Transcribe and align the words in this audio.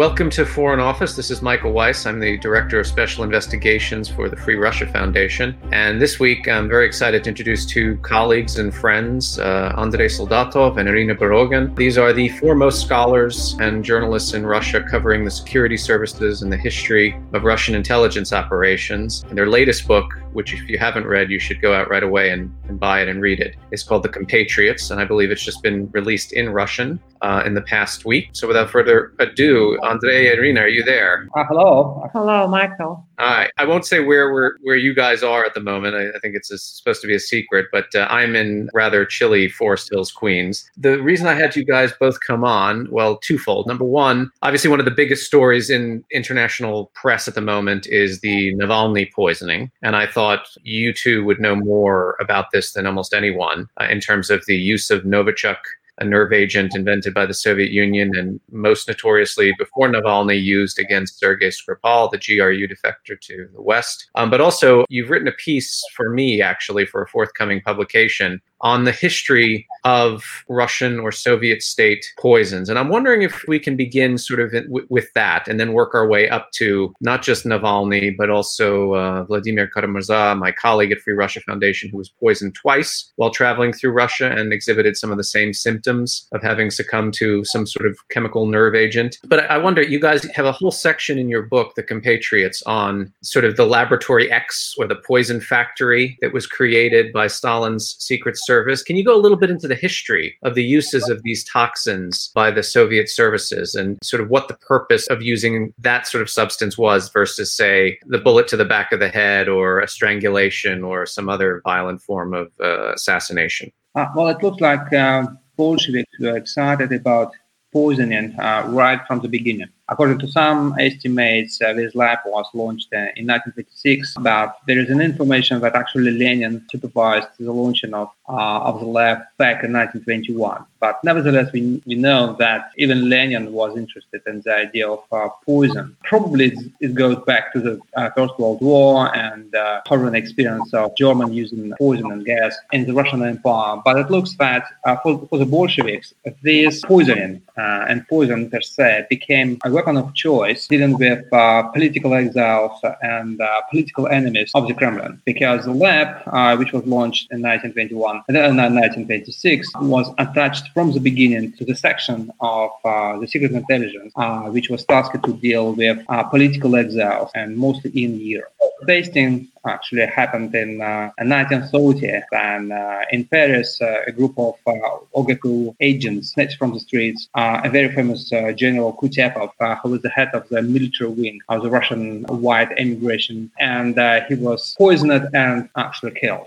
Welcome 0.00 0.30
to 0.30 0.46
Foreign 0.46 0.80
Office. 0.80 1.14
This 1.14 1.30
is 1.30 1.42
Michael 1.42 1.72
Weiss. 1.72 2.06
I'm 2.06 2.20
the 2.20 2.38
Director 2.38 2.80
of 2.80 2.86
Special 2.86 3.22
Investigations 3.22 4.08
for 4.08 4.30
the 4.30 4.36
Free 4.36 4.54
Russia 4.54 4.86
Foundation. 4.86 5.54
And 5.72 6.00
this 6.00 6.18
week, 6.18 6.48
I'm 6.48 6.70
very 6.70 6.86
excited 6.86 7.22
to 7.24 7.28
introduce 7.28 7.66
two 7.66 7.98
colleagues 7.98 8.58
and 8.58 8.74
friends, 8.74 9.38
uh, 9.38 9.74
Andrei 9.76 10.06
Soldatov 10.06 10.78
and 10.78 10.88
Irina 10.88 11.14
Borogan. 11.14 11.76
These 11.76 11.98
are 11.98 12.14
the 12.14 12.30
foremost 12.30 12.80
scholars 12.80 13.58
and 13.60 13.84
journalists 13.84 14.32
in 14.32 14.46
Russia 14.46 14.82
covering 14.82 15.22
the 15.22 15.30
security 15.30 15.76
services 15.76 16.40
and 16.40 16.50
the 16.50 16.56
history 16.56 17.20
of 17.34 17.44
Russian 17.44 17.74
intelligence 17.74 18.32
operations. 18.32 19.22
And 19.28 19.36
their 19.36 19.50
latest 19.50 19.86
book, 19.86 20.06
which 20.32 20.54
if 20.54 20.66
you 20.66 20.78
haven't 20.78 21.06
read, 21.06 21.30
you 21.30 21.38
should 21.38 21.60
go 21.60 21.74
out 21.74 21.90
right 21.90 22.02
away 22.02 22.30
and, 22.30 22.50
and 22.68 22.80
buy 22.80 23.02
it 23.02 23.08
and 23.08 23.20
read 23.20 23.40
it. 23.40 23.48
it, 23.48 23.56
is 23.70 23.82
called 23.82 24.04
The 24.04 24.08
Compatriots. 24.08 24.90
And 24.90 24.98
I 24.98 25.04
believe 25.04 25.30
it's 25.30 25.44
just 25.44 25.62
been 25.62 25.90
released 25.90 26.32
in 26.32 26.48
Russian 26.48 26.98
uh, 27.20 27.42
in 27.44 27.52
the 27.52 27.62
past 27.62 28.06
week. 28.06 28.30
So 28.32 28.48
without 28.48 28.70
further 28.70 29.12
ado, 29.18 29.78
Andrei 29.90 30.32
Irina, 30.32 30.60
are 30.60 30.68
you 30.68 30.84
there? 30.84 31.28
Uh, 31.36 31.42
hello. 31.48 32.08
Hello, 32.12 32.46
Michael. 32.46 33.04
Hi. 33.18 33.50
I 33.58 33.64
won't 33.64 33.84
say 33.84 33.98
where 33.98 34.32
we're 34.32 34.52
where 34.62 34.76
you 34.76 34.94
guys 34.94 35.24
are 35.24 35.44
at 35.44 35.54
the 35.54 35.60
moment. 35.60 35.96
I, 35.96 36.16
I 36.16 36.20
think 36.20 36.36
it's 36.36 36.48
a, 36.52 36.58
supposed 36.58 37.00
to 37.02 37.08
be 37.08 37.14
a 37.16 37.18
secret, 37.18 37.66
but 37.72 37.92
uh, 37.96 38.06
I'm 38.08 38.36
in 38.36 38.70
rather 38.72 39.04
chilly 39.04 39.48
Forest 39.48 39.88
Hills, 39.90 40.12
Queens. 40.12 40.70
The 40.76 41.02
reason 41.02 41.26
I 41.26 41.34
had 41.34 41.56
you 41.56 41.64
guys 41.64 41.92
both 41.98 42.18
come 42.24 42.44
on, 42.44 42.88
well, 42.92 43.16
twofold. 43.16 43.66
Number 43.66 43.84
one, 43.84 44.30
obviously 44.42 44.70
one 44.70 44.78
of 44.78 44.84
the 44.84 44.92
biggest 44.92 45.26
stories 45.26 45.70
in 45.70 46.04
international 46.12 46.92
press 46.94 47.26
at 47.26 47.34
the 47.34 47.40
moment 47.40 47.88
is 47.88 48.20
the 48.20 48.54
Navalny 48.54 49.12
poisoning, 49.12 49.72
and 49.82 49.96
I 49.96 50.06
thought 50.06 50.46
you 50.62 50.92
two 50.92 51.24
would 51.24 51.40
know 51.40 51.56
more 51.56 52.16
about 52.20 52.52
this 52.52 52.74
than 52.74 52.86
almost 52.86 53.12
anyone 53.12 53.66
uh, 53.80 53.86
in 53.90 53.98
terms 53.98 54.30
of 54.30 54.46
the 54.46 54.56
use 54.56 54.88
of 54.88 55.02
Novichok 55.02 55.58
a 56.00 56.04
nerve 56.04 56.32
agent 56.32 56.74
invented 56.74 57.14
by 57.14 57.26
the 57.26 57.34
Soviet 57.34 57.70
Union 57.70 58.10
and 58.16 58.40
most 58.50 58.88
notoriously 58.88 59.54
before 59.58 59.88
Navalny 59.88 60.42
used 60.42 60.78
against 60.78 61.18
Sergei 61.18 61.48
Skripal, 61.48 62.10
the 62.10 62.18
GRU 62.18 62.66
defector 62.66 63.20
to 63.20 63.48
the 63.52 63.62
West. 63.62 64.08
Um, 64.14 64.30
but 64.30 64.40
also, 64.40 64.84
you've 64.88 65.10
written 65.10 65.28
a 65.28 65.32
piece 65.32 65.82
for 65.94 66.10
me, 66.10 66.40
actually, 66.40 66.86
for 66.86 67.02
a 67.02 67.08
forthcoming 67.08 67.60
publication 67.60 68.40
on 68.62 68.84
the 68.84 68.92
history 68.92 69.66
of 69.84 70.44
Russian 70.48 70.98
or 71.00 71.10
Soviet 71.12 71.62
state 71.62 72.04
poisons. 72.18 72.68
And 72.68 72.78
I'm 72.78 72.88
wondering 72.88 73.22
if 73.22 73.44
we 73.48 73.58
can 73.58 73.76
begin 73.76 74.18
sort 74.18 74.40
of 74.40 74.52
w- 74.52 74.86
with 74.90 75.12
that 75.14 75.48
and 75.48 75.58
then 75.58 75.72
work 75.72 75.94
our 75.94 76.06
way 76.06 76.28
up 76.28 76.52
to 76.52 76.94
not 77.00 77.22
just 77.22 77.44
Navalny, 77.44 78.14
but 78.16 78.28
also 78.28 78.94
uh, 78.94 79.24
Vladimir 79.24 79.66
Kara-Murza, 79.66 80.38
my 80.38 80.52
colleague 80.52 80.92
at 80.92 80.98
Free 80.98 81.14
Russia 81.14 81.40
Foundation, 81.40 81.88
who 81.88 81.96
was 81.96 82.10
poisoned 82.10 82.54
twice 82.54 83.10
while 83.16 83.30
traveling 83.30 83.72
through 83.72 83.92
Russia 83.92 84.30
and 84.30 84.52
exhibited 84.52 84.96
some 84.96 85.10
of 85.10 85.16
the 85.16 85.24
same 85.24 85.54
symptoms 85.54 86.28
of 86.32 86.42
having 86.42 86.70
succumbed 86.70 87.14
to 87.14 87.44
some 87.44 87.66
sort 87.66 87.86
of 87.86 87.96
chemical 88.10 88.46
nerve 88.46 88.74
agent. 88.74 89.18
But 89.24 89.50
I 89.50 89.56
wonder, 89.56 89.82
you 89.82 90.00
guys 90.00 90.24
have 90.34 90.44
a 90.44 90.52
whole 90.52 90.70
section 90.70 91.18
in 91.18 91.30
your 91.30 91.42
book, 91.42 91.74
The 91.74 91.82
Compatriots, 91.82 92.62
on 92.64 93.12
sort 93.22 93.46
of 93.46 93.56
the 93.56 93.66
Laboratory 93.66 94.30
X 94.30 94.74
or 94.76 94.86
the 94.86 94.96
poison 94.96 95.40
factory 95.40 96.18
that 96.20 96.34
was 96.34 96.46
created 96.46 97.12
by 97.12 97.26
Stalin's 97.26 97.96
secret 97.98 98.36
service 98.36 98.49
service. 98.50 98.82
Can 98.82 98.96
you 98.96 99.04
go 99.04 99.14
a 99.14 99.22
little 99.24 99.40
bit 99.42 99.50
into 99.54 99.68
the 99.68 99.80
history 99.86 100.28
of 100.42 100.56
the 100.56 100.64
uses 100.78 101.08
of 101.08 101.22
these 101.22 101.44
toxins 101.44 102.30
by 102.34 102.50
the 102.50 102.64
Soviet 102.64 103.08
services 103.08 103.76
and 103.76 103.96
sort 104.02 104.20
of 104.22 104.28
what 104.28 104.48
the 104.48 104.58
purpose 104.72 105.06
of 105.14 105.22
using 105.22 105.72
that 105.78 106.02
sort 106.12 106.22
of 106.22 106.28
substance 106.40 106.74
was 106.76 107.00
versus, 107.18 107.48
say, 107.62 107.98
the 108.14 108.18
bullet 108.26 108.48
to 108.48 108.56
the 108.56 108.70
back 108.74 108.90
of 108.90 108.98
the 108.98 109.12
head 109.20 109.48
or 109.48 109.66
a 109.78 109.86
strangulation 109.96 110.82
or 110.82 111.06
some 111.06 111.28
other 111.28 111.60
violent 111.64 112.00
form 112.02 112.34
of 112.34 112.46
uh, 112.60 112.92
assassination? 112.98 113.70
Uh, 113.94 114.06
well, 114.16 114.28
it 114.34 114.42
looks 114.42 114.60
like 114.60 114.92
uh, 114.92 115.26
Bolsheviks 115.56 116.18
were 116.18 116.36
excited 116.36 116.90
about 116.92 117.32
poisoning 117.72 118.34
uh, 118.40 118.64
right 118.66 119.00
from 119.06 119.20
the 119.20 119.28
beginning. 119.28 119.70
According 119.90 120.20
to 120.20 120.28
some 120.28 120.76
estimates, 120.78 121.60
uh, 121.60 121.72
this 121.72 121.96
lab 121.96 122.20
was 122.24 122.46
launched 122.54 122.92
uh, 122.92 123.10
in 123.16 123.26
1956, 123.26 124.14
but 124.20 124.56
there 124.68 124.78
is 124.78 124.88
an 124.88 125.00
information 125.00 125.60
that 125.62 125.74
actually 125.74 126.12
Lenin 126.12 126.64
supervised 126.70 127.26
the 127.40 127.50
launching 127.50 127.92
of, 127.92 128.08
uh, 128.28 128.60
of 128.68 128.78
the 128.78 128.86
lab 128.86 129.18
back 129.36 129.64
in 129.64 129.72
1921. 129.72 130.64
But 130.78 131.02
nevertheless, 131.02 131.52
we, 131.52 131.82
we 131.86 131.96
know 131.96 132.36
that 132.38 132.70
even 132.78 133.08
Lenin 133.10 133.52
was 133.52 133.76
interested 133.76 134.22
in 134.28 134.42
the 134.42 134.54
idea 134.54 134.88
of 134.88 135.02
uh, 135.10 135.28
poison. 135.44 135.96
Probably 136.04 136.54
it 136.80 136.94
goes 136.94 137.18
back 137.26 137.52
to 137.54 137.60
the 137.60 137.80
uh, 137.96 138.10
First 138.16 138.38
World 138.38 138.60
War 138.60 139.14
and 139.14 139.52
uh, 139.54 139.80
experience 140.14 140.72
of 140.72 140.96
German 140.96 141.32
using 141.32 141.72
poison 141.78 142.12
and 142.12 142.24
gas 142.24 142.56
in 142.72 142.86
the 142.86 142.94
Russian 142.94 143.22
Empire. 143.24 143.82
But 143.84 143.98
it 143.98 144.10
looks 144.10 144.36
that 144.36 144.64
for, 145.02 145.26
for 145.28 145.38
the 145.38 145.46
Bolsheviks, 145.46 146.14
this 146.42 146.80
poisoning 146.82 147.42
and 147.56 148.06
poison 148.08 148.48
per 148.50 148.60
se 148.60 149.06
became 149.10 149.58
a 149.64 149.70
weapon 149.80 149.96
of 149.96 150.14
choice 150.14 150.66
dealing 150.66 150.94
with 150.98 151.24
uh, 151.32 151.62
political 151.76 152.12
exiles 152.14 152.78
and 153.02 153.40
uh, 153.40 153.60
political 153.70 154.04
enemies 154.08 154.50
of 154.54 154.68
the 154.68 154.74
Kremlin. 154.74 155.20
Because 155.24 155.64
the 155.64 155.72
lab, 155.72 156.08
uh, 156.26 156.56
which 156.60 156.72
was 156.72 156.84
launched 156.96 157.24
in 157.32 157.40
1921, 157.40 158.22
and 158.28 158.36
then 158.36 158.56
1926, 158.56 159.72
uh, 159.74 159.78
was 159.82 160.06
attached 160.18 160.66
from 160.74 160.92
the 160.92 161.00
beginning 161.00 161.52
to 161.58 161.64
the 161.64 161.74
section 161.74 162.30
of 162.40 162.70
uh, 162.84 163.18
the 163.20 163.26
secret 163.26 163.52
intelligence, 163.52 164.12
uh, 164.16 164.42
which 164.54 164.68
was 164.68 164.84
tasked 164.84 165.22
to 165.24 165.32
deal 165.48 165.72
with 165.72 165.98
political 166.30 166.76
exiles 166.76 167.30
and 167.34 167.56
mostly 167.56 167.90
in 168.04 168.20
Europe. 168.20 168.52
Tasting 168.86 169.48
actually 169.66 170.06
happened 170.06 170.54
in 170.54 170.80
uh, 170.80 171.10
1930 171.18 172.22
and 172.32 172.72
uh, 172.72 173.00
in 173.10 173.24
Paris 173.24 173.80
uh, 173.80 174.02
a 174.06 174.12
group 174.12 174.34
of 174.38 174.54
uh, 174.66 175.72
agents 175.80 176.32
snatched 176.32 176.56
from 176.58 176.72
the 176.72 176.80
streets 176.80 177.28
uh, 177.34 177.60
a 177.64 177.70
very 177.70 177.94
famous 177.94 178.32
uh, 178.32 178.52
General 178.52 178.92
Kutepov, 178.94 179.50
who 179.82 179.90
was 179.90 180.02
the 180.02 180.10
head 180.10 180.30
of 180.34 180.48
the 180.48 180.62
military 180.62 181.10
wing 181.10 181.40
of 181.48 181.62
the 181.62 181.70
Russian 181.70 182.24
white 182.24 182.70
emigration, 182.78 183.50
and 183.58 183.94
he 184.28 184.34
was 184.34 184.74
poisoned 184.78 185.28
and 185.34 185.68
actually 185.76 186.12
killed. 186.12 186.46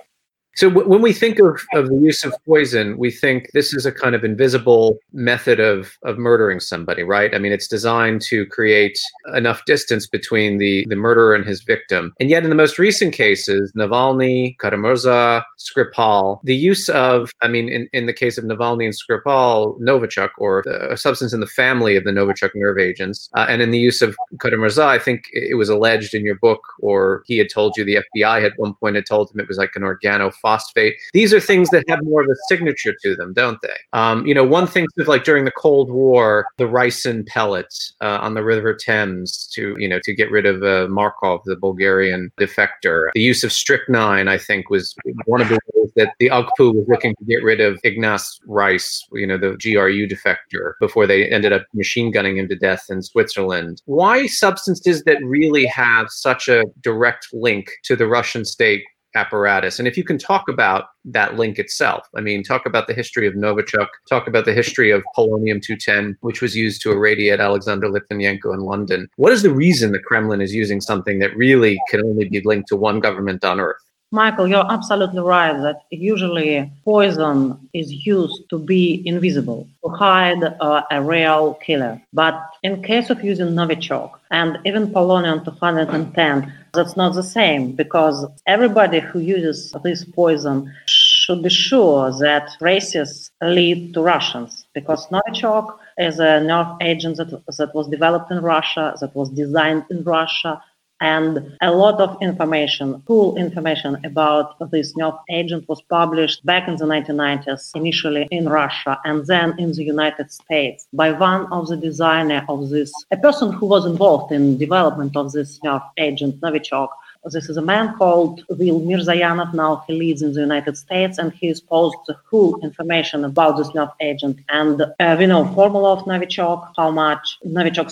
So 0.55 0.69
w- 0.69 0.87
when 0.87 1.01
we 1.01 1.13
think 1.13 1.39
of, 1.39 1.61
of 1.73 1.89
the 1.89 1.97
use 1.97 2.23
of 2.23 2.33
poison, 2.45 2.97
we 2.97 3.09
think 3.09 3.49
this 3.53 3.73
is 3.73 3.85
a 3.85 3.91
kind 3.91 4.13
of 4.13 4.23
invisible 4.23 4.99
method 5.11 5.59
of, 5.59 5.97
of 6.03 6.17
murdering 6.17 6.59
somebody, 6.59 7.03
right? 7.03 7.33
I 7.33 7.39
mean, 7.39 7.51
it's 7.51 7.67
designed 7.67 8.21
to 8.23 8.45
create 8.45 8.99
enough 9.33 9.65
distance 9.65 10.05
between 10.05 10.59
the, 10.59 10.85
the 10.87 10.95
murderer 10.95 11.33
and 11.33 11.45
his 11.45 11.63
victim. 11.63 12.13
And 12.19 12.29
yet 12.29 12.43
in 12.43 12.49
the 12.49 12.55
most 12.55 12.77
recent 12.77 13.13
cases, 13.13 13.71
Navalny, 13.75 14.55
Kara-Murza, 14.59 15.43
Skripal, 15.59 16.39
the 16.43 16.55
use 16.55 16.87
of, 16.89 17.31
I 17.41 17.47
mean, 17.47 17.69
in, 17.69 17.87
in 17.93 18.05
the 18.05 18.13
case 18.13 18.37
of 18.37 18.43
Navalny 18.43 18.85
and 18.85 18.93
Skripal, 18.93 19.79
Novichok, 19.79 20.29
or 20.37 20.59
a 20.61 20.97
substance 20.97 21.33
in 21.33 21.39
the 21.39 21.47
family 21.47 21.95
of 21.95 22.03
the 22.03 22.11
Novichok 22.11 22.51
nerve 22.53 22.77
agents, 22.77 23.29
uh, 23.35 23.47
and 23.49 23.61
in 23.61 23.71
the 23.71 23.79
use 23.79 24.01
of 24.01 24.15
Kara-Murza, 24.39 24.85
I 24.85 24.99
think 24.99 25.29
it 25.33 25.57
was 25.57 25.69
alleged 25.69 26.13
in 26.13 26.23
your 26.23 26.35
book, 26.35 26.61
or 26.79 27.23
he 27.25 27.37
had 27.39 27.49
told 27.49 27.75
you 27.75 27.83
the 27.83 27.99
FBI 28.15 28.45
at 28.45 28.53
one 28.57 28.75
point 28.75 28.95
had 28.95 29.05
told 29.05 29.31
him 29.31 29.39
it 29.39 29.47
was 29.47 29.57
like 29.57 29.75
an 29.75 29.81
organo 29.81 30.31
phosphate. 30.43 30.95
These 31.13 31.33
are 31.33 31.39
things 31.39 31.69
that 31.71 31.83
have 31.87 32.03
more 32.03 32.21
of 32.21 32.27
a 32.27 32.35
signature 32.47 32.93
to 33.01 33.15
them, 33.15 33.33
don't 33.33 33.57
they? 33.63 33.75
Um, 33.93 34.27
you 34.27 34.35
know, 34.35 34.43
one 34.43 34.67
thing 34.67 34.85
is 34.97 35.07
like 35.07 35.23
during 35.23 35.45
the 35.45 35.51
Cold 35.51 35.89
War, 35.89 36.45
the 36.57 36.65
ricin 36.65 37.25
pellets 37.25 37.95
uh, 38.01 38.19
on 38.21 38.35
the 38.35 38.43
River 38.43 38.75
Thames 38.75 39.47
to, 39.53 39.75
you 39.79 39.89
know, 39.89 39.99
to 40.03 40.13
get 40.13 40.29
rid 40.29 40.45
of 40.45 40.61
uh, 40.61 40.87
Markov, 40.89 41.41
the 41.45 41.55
Bulgarian 41.55 42.31
defector. 42.39 43.09
The 43.15 43.21
use 43.21 43.43
of 43.43 43.51
strychnine, 43.51 44.27
I 44.27 44.37
think, 44.37 44.69
was 44.69 44.93
one 45.25 45.41
of 45.41 45.49
the 45.49 45.57
ways 45.73 45.91
that 45.95 46.13
the 46.19 46.29
OGPU 46.29 46.75
was 46.75 46.85
looking 46.87 47.15
to 47.15 47.25
get 47.25 47.43
rid 47.43 47.61
of 47.61 47.79
Ignace 47.83 48.39
Reiss, 48.45 49.07
you 49.13 49.25
know, 49.25 49.37
the 49.37 49.57
GRU 49.61 50.07
defector, 50.07 50.73
before 50.79 51.07
they 51.07 51.29
ended 51.29 51.53
up 51.53 51.63
machine 51.73 52.11
gunning 52.11 52.37
him 52.37 52.49
to 52.49 52.55
death 52.55 52.85
in 52.89 53.01
Switzerland. 53.01 53.81
Why 53.85 54.27
substances 54.27 55.03
that 55.03 55.17
really 55.23 55.65
have 55.67 56.09
such 56.09 56.47
a 56.49 56.65
direct 56.81 57.27
link 57.33 57.71
to 57.83 57.95
the 57.95 58.07
Russian 58.07 58.43
state 58.43 58.83
apparatus. 59.15 59.79
And 59.79 59.87
if 59.87 59.97
you 59.97 60.03
can 60.03 60.17
talk 60.17 60.47
about 60.47 60.85
that 61.05 61.35
link 61.35 61.59
itself, 61.59 62.07
I 62.15 62.21
mean, 62.21 62.43
talk 62.43 62.65
about 62.65 62.87
the 62.87 62.93
history 62.93 63.27
of 63.27 63.33
Novichok, 63.33 63.87
talk 64.07 64.27
about 64.27 64.45
the 64.45 64.53
history 64.53 64.91
of 64.91 65.03
polonium 65.15 65.61
210, 65.61 66.17
which 66.21 66.41
was 66.41 66.55
used 66.55 66.81
to 66.83 66.91
irradiate 66.91 67.39
Alexander 67.39 67.87
Litvinenko 67.87 68.53
in 68.53 68.61
London. 68.61 69.09
What 69.17 69.33
is 69.33 69.43
the 69.43 69.53
reason 69.53 69.91
the 69.91 69.99
Kremlin 69.99 70.41
is 70.41 70.53
using 70.53 70.81
something 70.81 71.19
that 71.19 71.35
really 71.35 71.79
can 71.89 72.01
only 72.01 72.29
be 72.29 72.41
linked 72.43 72.69
to 72.69 72.75
one 72.75 72.99
government 72.99 73.43
on 73.43 73.59
earth? 73.59 73.82
Michael, 74.13 74.47
you're 74.47 74.71
absolutely 74.71 75.21
right 75.21 75.59
that 75.63 75.85
usually 75.89 76.71
poison 76.85 77.57
is 77.73 77.91
used 78.05 78.47
to 78.51 78.59
be 78.59 79.01
invisible, 79.07 79.67
to 79.83 79.89
hide 79.89 80.43
uh, 80.43 80.83
a 80.91 81.01
real 81.01 81.55
killer. 81.55 81.99
But 82.13 82.39
in 82.61 82.83
case 82.83 83.09
of 83.09 83.23
using 83.23 83.47
Novichok 83.47 84.11
and 84.29 84.59
even 84.65 84.93
polonium 84.93 85.43
210, 85.43 86.53
that's 86.73 86.95
not 86.95 87.15
the 87.15 87.23
same 87.23 87.71
because 87.71 88.27
everybody 88.45 88.99
who 88.99 89.19
uses 89.19 89.73
this 89.83 90.03
poison 90.03 90.71
should 90.85 91.41
be 91.41 91.49
sure 91.49 92.11
that 92.19 92.51
races 92.61 93.31
lead 93.41 93.95
to 93.95 94.03
Russians 94.03 94.67
because 94.75 95.07
Novichok 95.07 95.75
is 95.97 96.19
a 96.19 96.39
nerve 96.39 96.77
agent 96.81 97.17
that, 97.17 97.31
that 97.57 97.73
was 97.73 97.87
developed 97.87 98.29
in 98.29 98.41
Russia, 98.41 98.95
that 99.01 99.15
was 99.15 99.31
designed 99.31 99.85
in 99.89 100.03
Russia, 100.03 100.61
And 101.03 101.57
a 101.61 101.69
lot 101.69 101.99
of 101.99 102.17
information, 102.21 103.03
cool 103.05 103.35
information 103.35 103.99
about 104.05 104.55
this 104.71 104.95
nerve 104.95 105.15
agent 105.29 105.67
was 105.67 105.81
published 105.81 106.45
back 106.45 106.69
in 106.69 106.77
the 106.77 106.85
1990s, 106.85 107.75
initially 107.75 108.25
in 108.31 108.47
Russia 108.47 108.97
and 109.03 109.27
then 109.27 109.53
in 109.59 109.73
the 109.73 109.83
United 109.83 110.31
States 110.31 110.87
by 110.93 111.11
one 111.11 111.51
of 111.51 111.67
the 111.67 111.75
designer 111.75 112.45
of 112.47 112.69
this, 112.69 112.93
a 113.11 113.17
person 113.17 113.51
who 113.51 113.65
was 113.65 113.85
involved 113.85 114.31
in 114.31 114.57
development 114.57 115.17
of 115.17 115.33
this 115.33 115.61
nerve 115.61 115.81
agent, 115.97 116.39
Novichok, 116.39 116.87
this 117.31 117.49
is 117.49 117.57
a 117.57 117.61
man 117.61 117.95
called 117.97 118.43
Vil 118.49 118.81
Mirzayanov. 118.81 119.53
Now 119.53 119.83
he 119.87 119.93
lives 119.93 120.21
in 120.21 120.33
the 120.33 120.41
United 120.41 120.77
States 120.77 121.17
and 121.17 121.31
he 121.31 121.49
exposed 121.49 121.95
the 122.07 122.17
full 122.29 122.59
information 122.61 123.23
about 123.23 123.57
this 123.57 123.73
nerve 123.73 123.89
agent. 124.01 124.39
And 124.49 124.81
uh, 124.99 125.15
we 125.17 125.25
know 125.25 125.45
formula 125.53 125.93
of 125.93 126.03
Novichok, 126.05 126.73
how 126.75 126.91
much 126.91 127.37
Novichok 127.45 127.89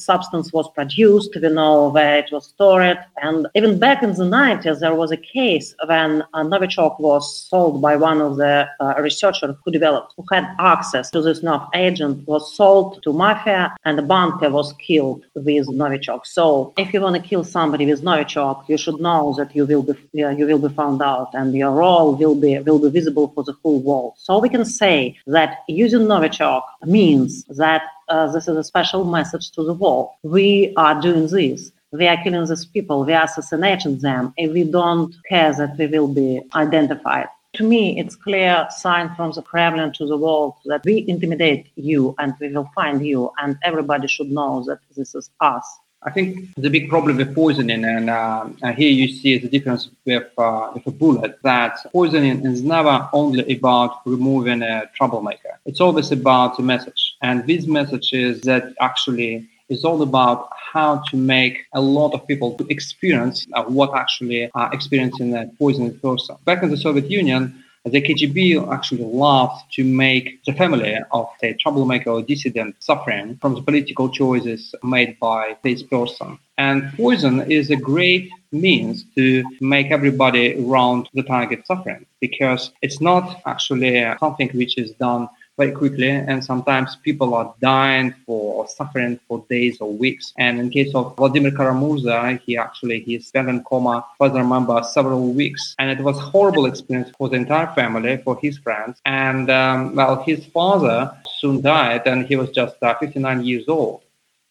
substance, 0.00 0.52
was 0.52 0.68
produced. 0.70 1.36
We 1.40 1.48
know 1.48 1.90
where 1.90 2.18
it 2.18 2.30
was 2.32 2.46
stored. 2.46 2.98
And 3.22 3.46
even 3.54 3.78
back 3.78 4.02
in 4.02 4.14
the 4.14 4.24
90s, 4.24 4.80
there 4.80 4.94
was 4.94 5.12
a 5.12 5.16
case 5.16 5.74
when 5.86 6.22
uh, 6.34 6.42
Novichok 6.42 6.98
was 6.98 7.48
sold 7.48 7.80
by 7.80 7.96
one 7.96 8.20
of 8.20 8.36
the 8.36 8.68
uh, 8.80 8.94
researchers 9.00 9.54
who 9.64 9.70
developed, 9.70 10.14
who 10.16 10.24
had 10.32 10.54
access 10.58 11.10
to 11.10 11.22
this 11.22 11.42
nerve 11.42 11.62
agent, 11.74 12.26
was 12.26 12.56
sold 12.56 13.02
to 13.04 13.12
mafia, 13.12 13.74
and 13.84 13.96
the 13.96 14.02
banker 14.02 14.50
was 14.50 14.72
killed 14.74 15.24
with 15.34 15.68
Novichok. 15.68 16.26
So 16.26 16.72
if 16.76 16.92
you 16.92 17.00
want 17.00 17.16
to 17.16 17.22
kill 17.22 17.44
somebody 17.44 17.86
with 17.86 18.02
Novichok, 18.02 18.64
you 18.72 18.78
should 18.84 19.00
know 19.06 19.34
that 19.38 19.54
you 19.56 19.64
will 19.70 19.84
be 19.88 19.94
you 20.12 20.46
will 20.50 20.62
be 20.68 20.72
found 20.80 21.00
out 21.10 21.30
and 21.38 21.48
your 21.62 21.72
role 21.84 22.08
will 22.20 22.36
be 22.44 22.52
will 22.66 22.82
be 22.86 22.90
visible 22.98 23.26
for 23.34 23.42
the 23.48 23.54
whole 23.62 23.80
world. 23.88 24.12
So 24.26 24.38
we 24.44 24.50
can 24.56 24.64
say 24.80 24.96
that 25.36 25.50
using 25.84 26.04
Novichok 26.12 26.62
means 26.98 27.44
that 27.62 27.82
uh, 28.08 28.26
this 28.34 28.48
is 28.48 28.56
a 28.56 28.64
special 28.72 29.02
message 29.18 29.46
to 29.56 29.62
the 29.68 29.76
world. 29.82 30.08
We 30.38 30.72
are 30.84 30.96
doing 31.08 31.26
this. 31.36 31.60
We 32.00 32.06
are 32.12 32.18
killing 32.24 32.46
these 32.46 32.66
people. 32.76 33.04
We 33.04 33.14
are 33.20 33.24
assassinating 33.24 33.98
them, 33.98 34.32
and 34.38 34.52
we 34.56 34.64
don't 34.78 35.14
care 35.28 35.52
that 35.60 35.76
we 35.78 35.86
will 35.94 36.12
be 36.22 36.30
identified. 36.64 37.28
To 37.58 37.64
me, 37.72 37.82
it's 38.00 38.16
clear 38.16 38.66
sign 38.70 39.14
from 39.14 39.32
the 39.32 39.42
Kremlin 39.42 39.92
to 39.98 40.06
the 40.06 40.16
world 40.16 40.54
that 40.64 40.82
we 40.86 41.04
intimidate 41.06 41.66
you 41.76 42.14
and 42.18 42.32
we 42.40 42.48
will 42.48 42.70
find 42.74 43.04
you, 43.06 43.30
and 43.42 43.58
everybody 43.62 44.08
should 44.08 44.30
know 44.38 44.64
that 44.68 44.78
this 44.96 45.14
is 45.14 45.28
us. 45.40 45.66
I 46.04 46.10
think 46.10 46.52
the 46.56 46.68
big 46.68 46.88
problem 46.88 47.16
with 47.16 47.32
poisoning, 47.32 47.84
and 47.84 48.10
uh, 48.10 48.46
here 48.76 48.90
you 48.90 49.06
see 49.06 49.38
the 49.38 49.48
difference 49.48 49.88
with, 50.04 50.26
uh, 50.36 50.72
with 50.74 50.84
a 50.86 50.90
bullet, 50.90 51.38
that 51.42 51.78
poisoning 51.92 52.44
is 52.44 52.62
never 52.62 53.08
only 53.12 53.54
about 53.56 54.04
removing 54.04 54.62
a 54.62 54.90
troublemaker. 54.96 55.60
It's 55.64 55.80
always 55.80 56.10
about 56.10 56.58
a 56.58 56.62
message. 56.62 57.14
And 57.22 57.46
this 57.46 57.66
message 57.66 58.12
is 58.12 58.40
that 58.42 58.74
actually 58.80 59.48
is 59.68 59.84
all 59.84 60.02
about 60.02 60.50
how 60.72 61.02
to 61.10 61.16
make 61.16 61.66
a 61.72 61.80
lot 61.80 62.14
of 62.14 62.26
people 62.26 62.54
to 62.58 62.66
experience 62.68 63.46
uh, 63.52 63.62
what 63.64 63.94
actually 63.94 64.50
are 64.54 64.72
experiencing 64.74 65.34
a 65.36 65.46
poisoned 65.58 66.02
person. 66.02 66.36
Back 66.44 66.62
in 66.64 66.70
the 66.70 66.76
Soviet 66.76 67.08
Union, 67.10 67.61
the 67.84 68.00
KGB 68.00 68.72
actually 68.72 69.04
loved 69.04 69.60
to 69.72 69.84
make 69.84 70.44
the 70.44 70.52
family 70.52 70.96
of 71.10 71.28
a 71.42 71.54
troublemaker 71.54 72.10
or 72.10 72.22
dissident 72.22 72.76
suffering 72.78 73.38
from 73.40 73.54
the 73.54 73.62
political 73.62 74.08
choices 74.08 74.74
made 74.84 75.18
by 75.18 75.56
this 75.62 75.82
person. 75.82 76.38
And 76.58 76.92
poison 76.96 77.50
is 77.50 77.70
a 77.70 77.76
great 77.76 78.30
means 78.52 79.04
to 79.16 79.42
make 79.60 79.90
everybody 79.90 80.64
around 80.64 81.08
the 81.14 81.22
target 81.24 81.66
suffering 81.66 82.06
because 82.20 82.70
it's 82.82 83.00
not 83.00 83.42
actually 83.46 84.04
something 84.20 84.50
which 84.50 84.78
is 84.78 84.92
done 84.92 85.28
very 85.56 85.72
quickly. 85.72 86.10
And 86.10 86.44
sometimes 86.44 86.96
people 86.96 87.34
are 87.34 87.54
dying 87.60 88.14
for 88.26 88.54
or 88.54 88.68
suffering 88.68 89.18
for 89.28 89.44
days 89.48 89.78
or 89.80 89.92
weeks. 89.92 90.32
And 90.38 90.60
in 90.60 90.70
case 90.70 90.94
of 90.94 91.16
Vladimir 91.16 91.52
Kara-Murza, 91.52 92.40
he 92.44 92.56
actually 92.56 93.00
he 93.00 93.18
spent 93.18 93.48
in 93.48 93.62
coma, 93.64 94.04
for 94.18 94.30
I 94.30 94.38
remember, 94.38 94.82
several 94.82 95.32
weeks. 95.32 95.74
And 95.78 95.90
it 95.90 96.02
was 96.02 96.18
horrible 96.18 96.66
experience 96.66 97.10
for 97.16 97.28
the 97.28 97.36
entire 97.36 97.72
family, 97.74 98.16
for 98.18 98.38
his 98.40 98.58
friends. 98.58 99.00
And 99.04 99.50
um, 99.50 99.94
well, 99.94 100.22
his 100.22 100.44
father 100.46 101.12
soon 101.38 101.60
died, 101.60 102.06
and 102.06 102.26
he 102.26 102.36
was 102.36 102.50
just 102.50 102.82
uh, 102.82 102.94
59 102.98 103.44
years 103.44 103.68
old. 103.68 104.02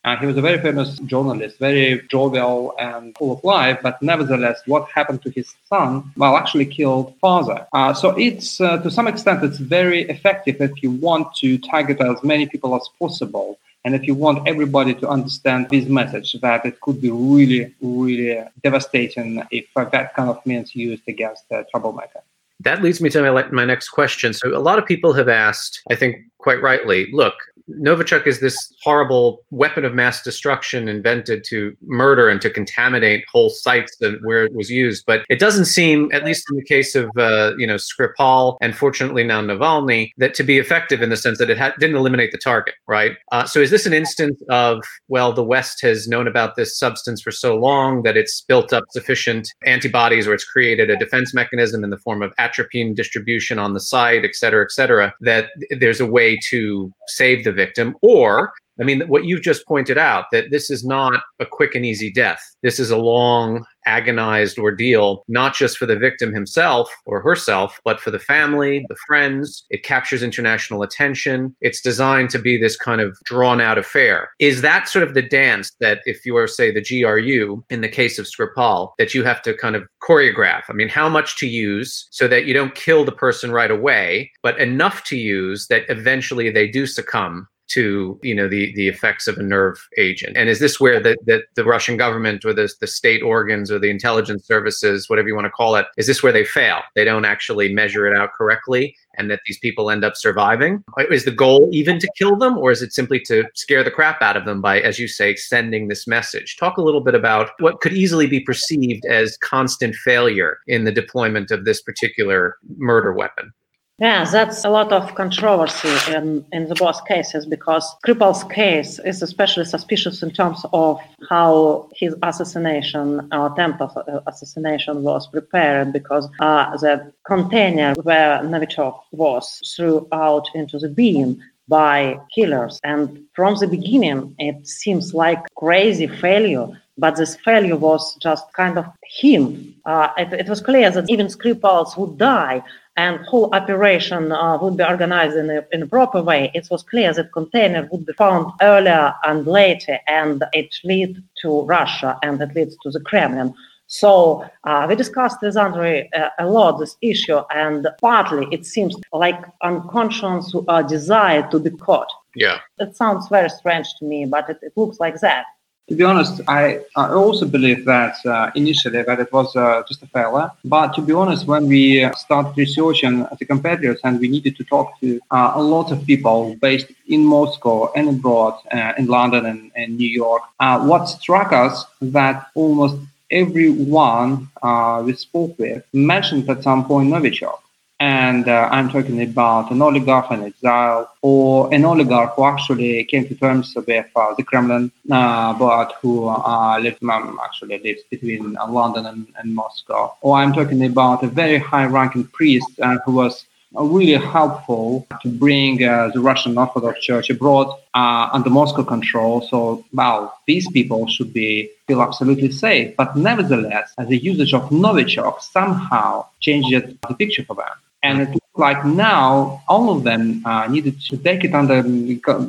Uh, 0.03 0.17
he 0.17 0.25
was 0.25 0.35
a 0.35 0.41
very 0.41 0.59
famous 0.59 0.97
journalist, 0.99 1.59
very 1.59 2.01
jovial 2.09 2.73
and 2.79 3.15
full 3.17 3.31
of 3.31 3.43
life, 3.43 3.77
but 3.83 4.01
nevertheless, 4.01 4.59
what 4.65 4.89
happened 4.89 5.21
to 5.21 5.29
his 5.29 5.53
son, 5.69 6.11
well, 6.17 6.35
actually 6.35 6.65
killed 6.65 7.13
father. 7.21 7.67
Uh, 7.73 7.93
so 7.93 8.09
it's, 8.17 8.59
uh, 8.59 8.77
to 8.77 8.89
some 8.89 9.07
extent, 9.07 9.43
it's 9.43 9.59
very 9.59 10.01
effective 10.09 10.59
if 10.59 10.81
you 10.81 10.89
want 10.89 11.33
to 11.35 11.57
target 11.59 12.01
as 12.01 12.23
many 12.23 12.47
people 12.47 12.75
as 12.75 12.89
possible. 12.97 13.59
And 13.85 13.95
if 13.95 14.07
you 14.07 14.15
want 14.15 14.47
everybody 14.47 14.93
to 14.95 15.07
understand 15.07 15.69
this 15.69 15.85
message, 15.85 16.33
that 16.41 16.65
it 16.65 16.79
could 16.81 17.01
be 17.01 17.11
really, 17.11 17.73
really 17.81 18.43
devastating 18.63 19.43
if 19.51 19.65
that 19.75 20.15
kind 20.15 20.29
of 20.29 20.43
means 20.45 20.75
used 20.75 21.03
against 21.07 21.43
a 21.51 21.65
troublemaker. 21.71 22.21
That 22.59 22.83
leads 22.83 23.01
me 23.01 23.09
to 23.09 23.21
my, 23.21 23.43
my 23.49 23.65
next 23.65 23.89
question. 23.89 24.33
So, 24.33 24.55
a 24.55 24.59
lot 24.59 24.77
of 24.77 24.85
people 24.85 25.13
have 25.13 25.27
asked, 25.27 25.81
I 25.89 25.95
think 25.95 26.17
quite 26.37 26.61
rightly, 26.61 27.09
look, 27.11 27.33
Novichok 27.79 28.27
is 28.27 28.39
this 28.39 28.73
horrible 28.83 29.43
weapon 29.51 29.85
of 29.85 29.93
mass 29.93 30.21
destruction 30.21 30.87
invented 30.87 31.43
to 31.45 31.75
murder 31.85 32.29
and 32.29 32.41
to 32.41 32.49
contaminate 32.49 33.25
whole 33.31 33.49
sites 33.49 33.95
that 33.97 34.19
where 34.23 34.45
it 34.45 34.53
was 34.53 34.69
used. 34.69 35.03
But 35.05 35.25
it 35.29 35.39
doesn't 35.39 35.65
seem, 35.65 36.09
at 36.13 36.23
least 36.23 36.45
in 36.49 36.57
the 36.57 36.63
case 36.63 36.95
of 36.95 37.09
uh, 37.17 37.53
you 37.57 37.67
know 37.67 37.75
Skripal 37.75 38.57
and 38.61 38.75
fortunately 38.75 39.23
now 39.23 39.41
Navalny, 39.41 40.11
that 40.17 40.33
to 40.35 40.43
be 40.43 40.57
effective 40.57 41.01
in 41.01 41.09
the 41.09 41.17
sense 41.17 41.37
that 41.37 41.49
it 41.49 41.57
ha- 41.57 41.73
didn't 41.79 41.95
eliminate 41.95 42.31
the 42.31 42.37
target, 42.37 42.75
right? 42.87 43.13
Uh, 43.31 43.45
so 43.45 43.59
is 43.59 43.71
this 43.71 43.85
an 43.85 43.93
instance 43.93 44.41
of 44.49 44.83
well, 45.07 45.33
the 45.33 45.43
West 45.43 45.81
has 45.81 46.07
known 46.07 46.27
about 46.27 46.55
this 46.55 46.77
substance 46.77 47.21
for 47.21 47.31
so 47.31 47.55
long 47.55 48.03
that 48.03 48.17
it's 48.17 48.41
built 48.41 48.73
up 48.73 48.83
sufficient 48.91 49.47
antibodies 49.65 50.27
or 50.27 50.33
it's 50.33 50.43
created 50.45 50.89
a 50.89 50.97
defense 50.97 51.33
mechanism 51.33 51.83
in 51.83 51.89
the 51.89 51.97
form 51.97 52.21
of 52.21 52.33
atropine 52.37 52.93
distribution 52.93 53.59
on 53.59 53.73
the 53.73 53.79
site, 53.79 54.23
et 54.25 54.35
cetera, 54.35 54.63
et 54.63 54.71
cetera, 54.71 55.13
that 55.21 55.49
there's 55.79 55.99
a 55.99 56.05
way 56.05 56.37
to 56.49 56.91
save 57.07 57.43
the 57.43 57.51
victim 57.61 57.95
or 58.01 58.53
I 58.81 58.83
mean, 58.83 59.01
what 59.01 59.25
you've 59.25 59.43
just 59.43 59.67
pointed 59.67 59.99
out 59.99 60.25
that 60.31 60.49
this 60.49 60.71
is 60.71 60.83
not 60.83 61.21
a 61.39 61.45
quick 61.45 61.75
and 61.75 61.85
easy 61.85 62.11
death. 62.11 62.41
This 62.63 62.79
is 62.79 62.89
a 62.89 62.97
long, 62.97 63.63
agonized 63.85 64.57
ordeal, 64.57 65.23
not 65.27 65.53
just 65.53 65.77
for 65.77 65.85
the 65.85 65.95
victim 65.95 66.33
himself 66.33 66.91
or 67.05 67.21
herself, 67.21 67.79
but 67.83 67.99
for 67.99 68.09
the 68.09 68.19
family, 68.19 68.83
the 68.89 68.95
friends. 69.07 69.65
It 69.69 69.83
captures 69.83 70.23
international 70.23 70.81
attention. 70.81 71.55
It's 71.61 71.81
designed 71.81 72.31
to 72.31 72.39
be 72.39 72.57
this 72.57 72.75
kind 72.75 73.01
of 73.01 73.15
drawn 73.25 73.61
out 73.61 73.77
affair. 73.77 74.29
Is 74.39 74.61
that 74.61 74.87
sort 74.87 75.07
of 75.07 75.13
the 75.13 75.21
dance 75.21 75.71
that, 75.79 75.99
if 76.05 76.25
you 76.25 76.35
are, 76.37 76.47
say, 76.47 76.71
the 76.71 76.81
GRU, 76.81 77.63
in 77.69 77.81
the 77.81 77.89
case 77.89 78.17
of 78.17 78.25
Skripal, 78.25 78.93
that 78.97 79.13
you 79.13 79.23
have 79.23 79.43
to 79.43 79.55
kind 79.55 79.75
of 79.75 79.87
choreograph? 80.01 80.63
I 80.69 80.73
mean, 80.73 80.89
how 80.89 81.07
much 81.07 81.37
to 81.37 81.47
use 81.47 82.07
so 82.09 82.27
that 82.27 82.45
you 82.45 82.53
don't 82.53 82.73
kill 82.73 83.05
the 83.05 83.11
person 83.11 83.51
right 83.51 83.71
away, 83.71 84.31
but 84.41 84.59
enough 84.59 85.03
to 85.05 85.17
use 85.17 85.67
that 85.67 85.83
eventually 85.87 86.49
they 86.49 86.67
do 86.67 86.87
succumb 86.87 87.47
to 87.73 88.19
you 88.23 88.35
know 88.35 88.47
the 88.47 88.73
the 88.75 88.87
effects 88.87 89.27
of 89.27 89.37
a 89.37 89.43
nerve 89.43 89.87
agent? 89.97 90.37
And 90.37 90.49
is 90.49 90.59
this 90.59 90.79
where 90.79 90.99
the, 90.99 91.17
the, 91.25 91.43
the 91.55 91.63
russian 91.63 91.97
government 91.97 92.45
or 92.45 92.53
the, 92.53 92.71
the 92.79 92.87
state 92.87 93.21
organs 93.21 93.71
or 93.71 93.79
the 93.79 93.89
intelligence 93.89 94.45
services 94.45 95.09
whatever 95.09 95.27
you 95.27 95.35
want 95.35 95.45
to 95.45 95.51
call 95.51 95.75
it 95.75 95.85
is 95.97 96.07
this 96.07 96.23
where 96.23 96.33
they 96.33 96.45
fail? 96.45 96.81
They 96.95 97.05
don't 97.05 97.25
actually 97.25 97.73
measure 97.73 98.07
it 98.07 98.17
out 98.17 98.31
correctly 98.33 98.95
and 99.17 99.29
that 99.29 99.41
these 99.45 99.59
people 99.59 99.91
end 99.91 100.03
up 100.03 100.15
surviving? 100.15 100.83
Uh, 100.97 101.03
is 101.11 101.25
the 101.25 101.31
goal 101.31 101.69
even 101.71 101.99
to 101.99 102.09
kill 102.17 102.35
them 102.35 102.57
or 102.57 102.71
is 102.71 102.81
it 102.81 102.93
simply 102.93 103.19
to 103.19 103.45
scare 103.55 103.83
the 103.83 103.91
crap 103.91 104.21
out 104.21 104.37
of 104.37 104.45
them 104.45 104.61
by 104.61 104.79
as 104.79 104.99
you 104.99 105.07
say 105.07 105.35
sending 105.35 105.87
this 105.87 106.07
message? 106.07 106.57
Talk 106.57 106.77
a 106.77 106.81
little 106.81 107.01
bit 107.01 107.15
about 107.15 107.51
what 107.59 107.81
could 107.81 107.93
easily 107.93 108.27
be 108.27 108.39
perceived 108.39 109.05
as 109.05 109.37
constant 109.37 109.95
failure 109.95 110.59
in 110.67 110.83
the 110.83 110.91
deployment 110.91 111.51
of 111.51 111.65
this 111.65 111.81
particular 111.81 112.57
murder 112.77 113.13
weapon 113.13 113.53
yeah, 114.01 114.25
that's 114.25 114.65
a 114.65 114.69
lot 114.69 114.91
of 114.91 115.13
controversy 115.13 116.11
in, 116.11 116.43
in 116.51 116.67
the 116.67 116.73
both 116.73 117.05
cases 117.05 117.45
because 117.45 117.85
Skripal's 118.03 118.43
case 118.45 118.97
is 119.05 119.21
especially 119.21 119.63
suspicious 119.63 120.23
in 120.23 120.31
terms 120.31 120.65
of 120.73 120.99
how 121.29 121.87
his 121.95 122.15
assassination 122.23 123.29
or 123.31 123.53
attempt 123.53 123.79
of 123.79 123.95
uh, 123.95 124.21
assassination 124.25 125.03
was 125.03 125.27
prepared 125.27 125.93
because 125.93 126.27
uh, 126.39 126.75
the 126.77 127.13
container 127.27 127.93
where 128.01 128.39
Novichok 128.39 128.99
was 129.11 129.61
threw 129.75 130.07
out 130.11 130.47
into 130.55 130.79
the 130.79 130.89
beam 130.89 131.39
by 131.67 132.19
killers. 132.33 132.79
And 132.83 133.23
from 133.33 133.55
the 133.59 133.67
beginning, 133.67 134.33
it 134.39 134.67
seems 134.67 135.13
like 135.13 135.43
crazy 135.55 136.07
failure 136.07 136.69
but 136.97 137.15
this 137.15 137.35
failure 137.37 137.77
was 137.77 138.15
just 138.17 138.45
kind 138.53 138.77
of 138.77 138.85
him. 139.03 139.73
Uh, 139.85 140.09
it, 140.17 140.31
it, 140.33 140.47
was 140.47 140.61
clear 140.61 140.91
that 140.91 141.09
even 141.09 141.25
Skripals 141.27 141.97
would 141.97 142.17
die 142.17 142.61
and 143.01 143.25
whole 143.25 143.49
operation 143.59 144.31
uh, 144.31 144.57
would 144.61 144.77
be 144.77 144.83
organized 144.83 145.35
in 145.35 145.49
a, 145.49 145.59
in 145.71 145.81
a 145.81 145.87
proper 145.87 146.21
way, 146.21 146.51
it 146.53 146.67
was 146.69 146.83
clear 146.83 147.11
that 147.11 147.33
container 147.39 147.89
would 147.91 148.05
be 148.05 148.13
found 148.13 148.43
earlier 148.61 149.11
and 149.23 149.47
later, 149.47 149.97
and 150.07 150.43
it 150.53 150.71
leads 150.83 151.17
to 151.41 151.49
Russia 151.63 152.11
and 152.21 152.39
it 152.45 152.53
leads 152.55 152.75
to 152.83 152.91
the 152.91 152.99
Kremlin. 152.99 153.55
So 153.87 154.45
uh, 154.65 154.85
we 154.87 154.95
discussed 154.95 155.39
with 155.41 155.57
Andrei 155.57 156.09
uh, 156.15 156.29
a 156.37 156.45
lot 156.45 156.77
this 156.77 156.95
issue, 157.01 157.41
and 157.63 157.87
partly 157.99 158.47
it 158.55 158.67
seems 158.67 158.95
like 159.11 159.39
unconscious 159.63 160.53
uh, 160.67 160.83
desire 160.83 161.43
to 161.51 161.57
be 161.59 161.71
caught. 161.71 162.11
Yeah, 162.35 162.59
it 162.77 162.95
sounds 162.95 163.27
very 163.29 163.49
strange 163.49 163.87
to 163.97 164.05
me, 164.05 164.25
but 164.25 164.47
it, 164.47 164.59
it 164.61 164.73
looks 164.75 164.99
like 164.99 165.19
that. 165.21 165.45
To 165.91 165.97
be 165.97 166.05
honest, 166.05 166.39
I, 166.47 166.79
I 166.95 167.11
also 167.11 167.45
believe 167.45 167.83
that 167.83 168.15
uh, 168.25 168.49
initially 168.55 169.03
that 169.03 169.19
it 169.19 169.29
was 169.33 169.53
uh, 169.57 169.83
just 169.89 170.01
a 170.01 170.07
failure. 170.07 170.49
But 170.63 170.93
to 170.93 171.01
be 171.01 171.11
honest, 171.11 171.45
when 171.45 171.67
we 171.67 172.09
started 172.15 172.57
researching 172.57 173.27
the 173.37 173.45
Compatriots 173.45 173.99
and 174.05 174.17
we 174.17 174.29
needed 174.29 174.55
to 174.55 174.63
talk 174.63 174.97
to 175.01 175.19
uh, 175.31 175.51
a 175.55 175.61
lot 175.61 175.91
of 175.91 176.05
people 176.05 176.55
based 176.61 176.87
in 177.09 177.25
Moscow 177.25 177.91
and 177.91 178.07
abroad, 178.07 178.57
uh, 178.71 178.93
in 178.97 179.07
London 179.07 179.45
and, 179.45 179.69
and 179.75 179.97
New 179.97 180.07
York, 180.07 180.43
uh, 180.61 180.79
what 180.79 181.07
struck 181.07 181.51
us 181.51 181.85
that 182.01 182.47
almost 182.55 182.95
everyone 183.29 184.47
uh, 184.63 185.03
we 185.05 185.11
spoke 185.11 185.59
with 185.59 185.83
mentioned 185.91 186.49
at 186.49 186.63
some 186.63 186.85
point 186.85 187.09
Novichok. 187.09 187.59
And 188.01 188.47
uh, 188.47 188.67
I'm 188.71 188.89
talking 188.89 189.21
about 189.21 189.69
an 189.69 189.79
oligarch 189.79 190.31
in 190.31 190.41
exile 190.41 191.13
or 191.21 191.71
an 191.71 191.85
oligarch 191.85 192.33
who 192.35 192.45
actually 192.45 193.03
came 193.03 193.27
to 193.27 193.35
terms 193.35 193.75
with 193.75 194.07
uh, 194.15 194.33
the 194.33 194.41
Kremlin, 194.41 194.91
uh, 195.11 195.53
but 195.53 195.93
who 196.01 196.27
uh, 196.27 196.79
lived, 196.79 197.03
um, 197.03 197.39
actually 197.43 197.77
lives 197.77 198.01
between 198.09 198.57
uh, 198.57 198.67
London 198.67 199.05
and, 199.05 199.27
and, 199.37 199.53
Moscow. 199.53 200.15
Or 200.21 200.37
I'm 200.37 200.51
talking 200.51 200.83
about 200.83 201.23
a 201.23 201.27
very 201.27 201.59
high 201.59 201.85
ranking 201.85 202.23
priest 202.23 202.71
uh, 202.81 202.97
who 203.05 203.11
was 203.11 203.45
really 203.71 204.19
helpful 204.19 205.05
to 205.21 205.29
bring 205.29 205.83
uh, 205.83 206.09
the 206.11 206.21
Russian 206.21 206.57
Orthodox 206.57 207.01
Church 207.01 207.29
abroad 207.29 207.67
uh, 207.93 208.29
under 208.33 208.49
Moscow 208.49 208.83
control. 208.83 209.41
So, 209.47 209.85
well, 209.93 210.39
these 210.47 210.67
people 210.71 211.05
should 211.05 211.33
be 211.33 211.69
feel 211.85 212.01
absolutely 212.01 212.51
safe. 212.51 212.95
But 212.97 213.15
nevertheless, 213.15 213.93
the 213.95 214.17
usage 214.17 214.55
of 214.55 214.63
Novichok 214.71 215.39
somehow 215.39 216.25
changed 216.39 216.71
the 217.07 217.13
picture 217.13 217.45
for 217.45 217.55
them. 217.55 217.77
And 218.03 218.21
it 218.21 218.29
looks 218.29 218.57
like 218.57 218.83
now 218.83 219.61
all 219.67 219.95
of 219.95 220.03
them 220.03 220.43
uh, 220.45 220.67
needed 220.67 220.99
to 221.01 221.17
take 221.17 221.43
it 221.43 221.53
under 221.53 221.79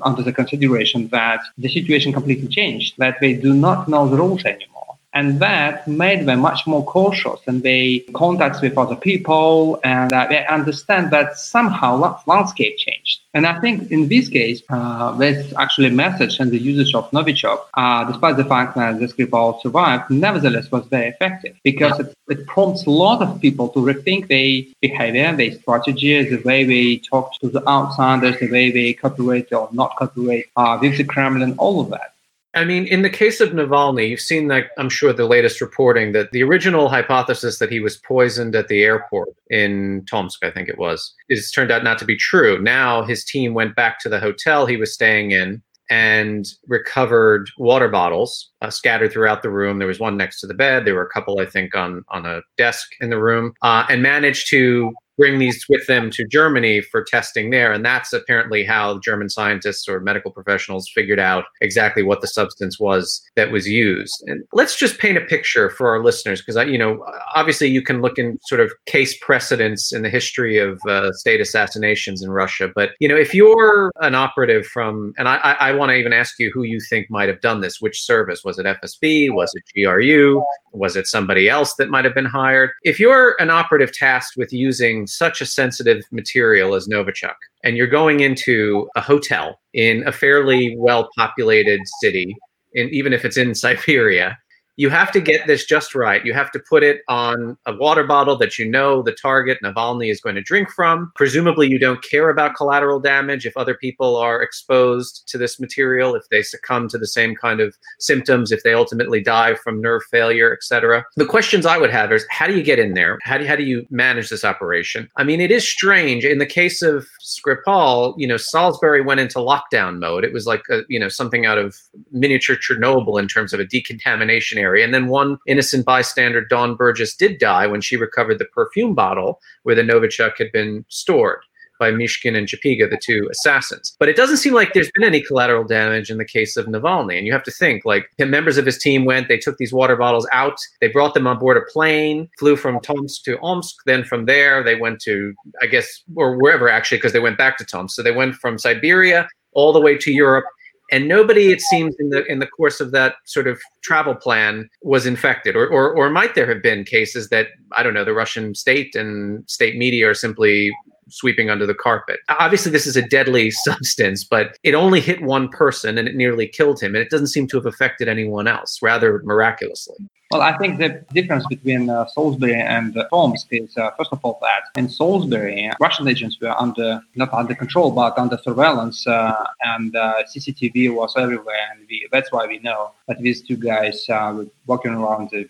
under 0.02 0.22
the 0.22 0.32
consideration 0.32 1.08
that 1.08 1.40
the 1.58 1.68
situation 1.68 2.12
completely 2.12 2.48
changed, 2.48 2.94
that 2.98 3.16
they 3.20 3.34
do 3.34 3.52
not 3.52 3.88
know 3.88 4.08
the 4.08 4.16
rules 4.16 4.44
anymore. 4.44 4.91
And 5.14 5.40
that 5.40 5.86
made 5.86 6.26
them 6.26 6.40
much 6.40 6.66
more 6.66 6.84
cautious 6.84 7.40
and 7.46 7.62
they 7.62 8.00
contacts 8.14 8.62
with 8.62 8.78
other 8.78 8.96
people 8.96 9.78
and 9.84 10.12
uh, 10.12 10.26
they 10.28 10.46
understand 10.46 11.10
that 11.10 11.38
somehow 11.38 12.18
landscape 12.26 12.78
changed. 12.78 13.20
And 13.34 13.46
I 13.46 13.60
think 13.60 13.90
in 13.90 14.08
this 14.08 14.28
case, 14.28 14.62
uh, 14.68 15.12
this 15.12 15.52
actually 15.58 15.90
message 15.90 16.38
and 16.38 16.50
the 16.50 16.58
usage 16.58 16.94
of 16.94 17.10
Novichok, 17.12 17.60
uh, 17.74 18.04
despite 18.04 18.36
the 18.36 18.44
fact 18.44 18.74
that 18.76 19.00
the 19.00 19.06
Skripal 19.06 19.60
survived, 19.62 20.10
nevertheless 20.10 20.70
was 20.70 20.86
very 20.86 21.08
effective 21.08 21.56
because 21.62 21.98
it, 21.98 22.14
it, 22.28 22.46
prompts 22.46 22.84
a 22.86 22.90
lot 22.90 23.22
of 23.22 23.40
people 23.40 23.68
to 23.70 23.78
rethink 23.78 24.28
their 24.28 24.74
behavior, 24.82 25.34
their 25.34 25.52
strategy, 25.52 26.22
the 26.28 26.42
way 26.42 26.64
they 26.64 26.98
talk 26.98 27.38
to 27.40 27.48
the 27.48 27.66
outsiders, 27.66 28.38
the 28.38 28.50
way 28.50 28.70
they 28.70 28.92
cooperate 28.92 29.50
or 29.52 29.68
not 29.72 29.96
cooperate 29.96 30.46
uh, 30.56 30.78
with 30.80 30.98
the 30.98 31.04
Kremlin, 31.04 31.54
all 31.56 31.80
of 31.80 31.88
that. 31.90 32.11
I 32.54 32.64
mean, 32.64 32.86
in 32.86 33.00
the 33.00 33.10
case 33.10 33.40
of 33.40 33.50
Navalny, 33.50 34.10
you've 34.10 34.20
seen 34.20 34.48
that, 34.48 34.70
I'm 34.76 34.90
sure, 34.90 35.12
the 35.12 35.24
latest 35.26 35.60
reporting 35.62 36.12
that 36.12 36.32
the 36.32 36.42
original 36.42 36.90
hypothesis 36.90 37.58
that 37.58 37.70
he 37.70 37.80
was 37.80 37.96
poisoned 37.96 38.54
at 38.54 38.68
the 38.68 38.82
airport 38.82 39.30
in 39.48 40.04
Tomsk, 40.06 40.44
I 40.44 40.50
think 40.50 40.68
it 40.68 40.78
was, 40.78 41.14
is 41.30 41.50
turned 41.50 41.70
out 41.70 41.82
not 41.82 41.98
to 42.00 42.04
be 42.04 42.16
true. 42.16 42.60
Now 42.60 43.04
his 43.04 43.24
team 43.24 43.54
went 43.54 43.74
back 43.74 43.98
to 44.00 44.10
the 44.10 44.20
hotel 44.20 44.66
he 44.66 44.76
was 44.76 44.92
staying 44.92 45.30
in 45.30 45.62
and 45.90 46.46
recovered 46.68 47.50
water 47.58 47.88
bottles 47.88 48.50
uh, 48.62 48.70
scattered 48.70 49.12
throughout 49.12 49.42
the 49.42 49.50
room. 49.50 49.78
There 49.78 49.88
was 49.88 50.00
one 50.00 50.16
next 50.16 50.40
to 50.40 50.46
the 50.46 50.54
bed. 50.54 50.84
There 50.84 50.94
were 50.94 51.06
a 51.06 51.10
couple, 51.10 51.40
I 51.40 51.46
think, 51.46 51.74
on 51.74 52.04
on 52.08 52.24
a 52.24 52.40
desk 52.56 52.88
in 53.00 53.10
the 53.10 53.18
room, 53.18 53.52
uh, 53.62 53.84
and 53.90 54.02
managed 54.02 54.48
to 54.50 54.92
bring 55.18 55.38
these 55.38 55.64
with 55.68 55.86
them 55.86 56.10
to 56.10 56.26
Germany 56.26 56.80
for 56.80 57.04
testing 57.04 57.50
there. 57.50 57.72
And 57.72 57.84
that's 57.84 58.12
apparently 58.12 58.64
how 58.64 58.98
German 59.00 59.28
scientists 59.28 59.88
or 59.88 60.00
medical 60.00 60.30
professionals 60.30 60.90
figured 60.94 61.20
out 61.20 61.44
exactly 61.60 62.02
what 62.02 62.20
the 62.20 62.28
substance 62.28 62.80
was 62.80 63.22
that 63.36 63.52
was 63.52 63.68
used. 63.68 64.14
And 64.26 64.42
let's 64.52 64.76
just 64.76 64.98
paint 64.98 65.18
a 65.18 65.22
picture 65.22 65.70
for 65.70 65.88
our 65.88 66.02
listeners, 66.02 66.42
because 66.42 66.56
you 66.68 66.78
know, 66.78 67.04
obviously 67.34 67.68
you 67.68 67.82
can 67.82 68.00
look 68.00 68.18
in 68.18 68.38
sort 68.46 68.60
of 68.60 68.72
case 68.86 69.16
precedents 69.18 69.92
in 69.92 70.02
the 70.02 70.10
history 70.10 70.58
of 70.58 70.80
uh, 70.88 71.12
state 71.12 71.40
assassinations 71.40 72.22
in 72.22 72.30
Russia. 72.30 72.70
But 72.74 72.90
you 73.00 73.08
know, 73.08 73.16
if 73.16 73.34
you're 73.34 73.92
an 74.00 74.14
operative 74.14 74.66
from, 74.66 75.12
and 75.18 75.28
I, 75.28 75.36
I, 75.36 75.52
I 75.52 75.72
want 75.72 75.90
to 75.90 75.96
even 75.96 76.12
ask 76.12 76.38
you 76.38 76.50
who 76.52 76.62
you 76.62 76.80
think 76.80 77.10
might 77.10 77.28
have 77.28 77.40
done 77.40 77.60
this, 77.60 77.80
which 77.80 78.02
service 78.02 78.42
was 78.44 78.58
it? 78.58 78.66
FSB? 78.66 79.32
Was 79.32 79.52
it 79.54 79.64
GRU? 79.74 80.42
Was 80.72 80.96
it 80.96 81.06
somebody 81.06 81.48
else 81.48 81.74
that 81.74 81.90
might 81.90 82.04
have 82.04 82.14
been 82.14 82.24
hired? 82.24 82.70
If 82.82 82.98
you're 82.98 83.36
an 83.38 83.50
operative 83.50 83.92
tasked 83.92 84.36
with 84.36 84.52
using 84.52 85.01
such 85.06 85.40
a 85.40 85.46
sensitive 85.46 86.02
material 86.10 86.74
as 86.74 86.88
Novichok, 86.88 87.34
and 87.64 87.76
you're 87.76 87.86
going 87.86 88.20
into 88.20 88.88
a 88.96 89.00
hotel 89.00 89.60
in 89.74 90.06
a 90.06 90.12
fairly 90.12 90.76
well 90.76 91.08
populated 91.16 91.80
city, 92.00 92.36
and 92.74 92.90
even 92.90 93.12
if 93.12 93.24
it's 93.24 93.36
in 93.36 93.54
Siberia, 93.54 94.38
you 94.76 94.88
have 94.88 95.12
to 95.12 95.20
get 95.20 95.46
this 95.46 95.64
just 95.64 95.94
right. 95.94 96.24
You 96.24 96.32
have 96.32 96.50
to 96.52 96.58
put 96.58 96.82
it 96.82 97.02
on 97.08 97.56
a 97.66 97.74
water 97.76 98.04
bottle 98.04 98.36
that 98.38 98.58
you 98.58 98.68
know 98.68 99.02
the 99.02 99.12
target 99.12 99.58
Navalny 99.62 100.10
is 100.10 100.20
going 100.20 100.34
to 100.36 100.42
drink 100.42 100.70
from. 100.70 101.12
Presumably, 101.14 101.68
you 101.68 101.78
don't 101.78 102.02
care 102.02 102.30
about 102.30 102.54
collateral 102.54 102.98
damage 102.98 103.44
if 103.44 103.56
other 103.56 103.74
people 103.74 104.16
are 104.16 104.42
exposed 104.42 105.28
to 105.28 105.38
this 105.38 105.60
material, 105.60 106.14
if 106.14 106.28
they 106.30 106.42
succumb 106.42 106.88
to 106.88 106.98
the 106.98 107.06
same 107.06 107.34
kind 107.34 107.60
of 107.60 107.76
symptoms, 107.98 108.50
if 108.50 108.62
they 108.62 108.72
ultimately 108.72 109.22
die 109.22 109.54
from 109.54 109.80
nerve 109.80 110.02
failure, 110.10 110.52
etc. 110.52 111.04
The 111.16 111.26
questions 111.26 111.66
I 111.66 111.76
would 111.76 111.90
have 111.90 112.12
is 112.12 112.24
how 112.30 112.46
do 112.46 112.56
you 112.56 112.62
get 112.62 112.78
in 112.78 112.94
there? 112.94 113.18
How 113.22 113.38
do 113.38 113.46
how 113.46 113.56
do 113.56 113.64
you 113.64 113.86
manage 113.90 114.30
this 114.30 114.44
operation? 114.44 115.08
I 115.16 115.24
mean, 115.24 115.40
it 115.40 115.50
is 115.50 115.68
strange. 115.68 116.24
In 116.24 116.38
the 116.38 116.46
case 116.46 116.80
of 116.80 117.06
Skripal, 117.22 118.14
you 118.16 118.26
know, 118.26 118.36
Salisbury 118.36 119.02
went 119.02 119.20
into 119.20 119.38
lockdown 119.38 119.98
mode. 119.98 120.24
It 120.24 120.32
was 120.32 120.46
like 120.46 120.62
a, 120.70 120.80
you 120.88 120.98
know 120.98 121.08
something 121.08 121.44
out 121.44 121.58
of 121.58 121.76
miniature 122.10 122.56
Chernobyl 122.56 123.20
in 123.20 123.28
terms 123.28 123.52
of 123.52 123.60
a 123.60 123.66
decontamination 123.66 124.58
And 124.62 124.94
then 124.94 125.08
one 125.08 125.38
innocent 125.46 125.84
bystander, 125.84 126.44
Dawn 126.44 126.76
Sturgess, 126.76 127.16
did 127.16 127.38
die 127.38 127.66
when 127.66 127.80
she 127.80 127.96
recovered 127.96 128.38
the 128.38 128.44
perfume 128.46 128.94
bottle 128.94 129.40
where 129.64 129.74
the 129.74 129.82
Novichok 129.82 130.38
had 130.38 130.52
been 130.52 130.84
stored 130.88 131.40
by 131.82 131.90
Mishkin 131.90 132.38
and 132.38 132.46
Chepiga, 132.46 132.88
the 132.88 133.00
two 133.02 133.28
assassins. 133.32 133.96
But 133.98 134.08
it 134.08 134.14
doesn't 134.14 134.36
seem 134.36 134.54
like 134.54 134.72
there's 134.72 134.90
been 134.94 135.02
any 135.02 135.20
collateral 135.20 135.64
damage 135.64 136.10
in 136.10 136.18
the 136.18 136.24
case 136.24 136.56
of 136.56 136.66
Navalny. 136.66 137.18
And 137.18 137.26
you 137.26 137.32
have 137.32 137.42
to 137.42 137.50
think, 137.50 137.84
like, 137.84 138.08
members 138.20 138.56
of 138.56 138.64
his 138.64 138.78
team 138.78 139.04
went, 139.04 139.26
they 139.26 139.36
took 139.36 139.56
these 139.56 139.72
water 139.72 139.96
bottles 139.96 140.28
out, 140.32 140.58
they 140.80 140.86
brought 140.86 141.14
them 141.14 141.26
on 141.26 141.40
board 141.40 141.56
a 141.56 141.72
plane, 141.72 142.28
flew 142.38 142.54
from 142.54 142.78
Tomsk 142.78 143.24
to 143.24 143.36
Omsk. 143.40 143.74
Then 143.84 144.04
from 144.04 144.26
there, 144.26 144.62
they 144.62 144.76
went 144.76 145.00
to, 145.00 145.34
I 145.60 145.66
guess, 145.66 145.88
or 146.14 146.38
wherever 146.38 146.68
actually, 146.68 146.98
because 146.98 147.12
they 147.12 147.18
went 147.18 147.38
back 147.38 147.58
to 147.58 147.64
Tomsk. 147.64 147.96
So 147.96 148.02
they 148.02 148.12
went 148.12 148.36
from 148.36 148.58
Siberia 148.58 149.28
all 149.52 149.72
the 149.72 149.80
way 149.80 149.98
to 149.98 150.12
Europe 150.12 150.46
and 150.92 151.08
nobody 151.08 151.50
it 151.50 151.60
seems 151.60 151.96
in 151.98 152.10
the 152.10 152.24
in 152.26 152.38
the 152.38 152.46
course 152.46 152.80
of 152.80 152.92
that 152.92 153.16
sort 153.24 153.48
of 153.48 153.60
travel 153.82 154.14
plan 154.14 154.68
was 154.82 155.06
infected 155.06 155.56
or, 155.56 155.66
or 155.66 155.92
or 155.96 156.10
might 156.10 156.34
there 156.34 156.46
have 156.46 156.62
been 156.62 156.84
cases 156.84 157.30
that 157.30 157.48
i 157.72 157.82
don't 157.82 157.94
know 157.94 158.04
the 158.04 158.12
russian 158.12 158.54
state 158.54 158.94
and 158.94 159.42
state 159.50 159.76
media 159.76 160.08
are 160.08 160.14
simply 160.14 160.70
sweeping 161.08 161.50
under 161.50 161.66
the 161.66 161.74
carpet. 161.74 162.20
Obviously 162.28 162.72
this 162.72 162.86
is 162.86 162.96
a 162.96 163.02
deadly 163.02 163.50
substance 163.66 164.24
but 164.24 164.56
it 164.62 164.74
only 164.74 165.00
hit 165.00 165.22
one 165.22 165.48
person 165.48 165.98
and 165.98 166.06
it 166.08 166.14
nearly 166.14 166.46
killed 166.46 166.80
him 166.80 166.94
and 166.94 167.02
it 167.02 167.10
doesn't 167.10 167.26
seem 167.26 167.46
to 167.48 167.56
have 167.56 167.66
affected 167.66 168.08
anyone 168.08 168.46
else 168.46 168.78
rather 168.82 169.20
miraculously 169.24 169.96
well, 170.32 170.42
I 170.42 170.56
think 170.56 170.78
the 170.78 171.04
difference 171.12 171.46
between 171.46 171.90
uh, 171.90 172.06
Salisbury 172.06 172.60
and 172.60 172.96
uh, 172.96 173.08
Tomsk 173.10 173.46
is, 173.50 173.76
uh, 173.76 173.90
first 173.98 174.12
of 174.12 174.20
all, 174.22 174.38
that 174.40 174.62
in 174.80 174.88
Salisbury, 174.88 175.70
Russian 175.80 176.08
agents 176.08 176.38
were 176.40 176.54
under 176.58 177.02
not 177.14 177.32
under 177.34 177.54
control 177.54 177.90
but 177.90 178.18
under 178.18 178.38
surveillance, 178.38 179.06
uh, 179.06 179.44
and 179.62 179.94
uh, 179.94 180.22
CCTV 180.30 180.94
was 180.94 181.14
everywhere, 181.16 181.64
and 181.72 181.86
we, 181.88 182.08
that's 182.10 182.32
why 182.32 182.46
we 182.46 182.58
know 182.60 182.92
that 183.08 183.20
these 183.20 183.42
two 183.42 183.56
guys 183.56 184.08
uh, 184.08 184.32
were 184.34 184.46
walking 184.66 184.92
around 184.92 185.30
the 185.30 185.48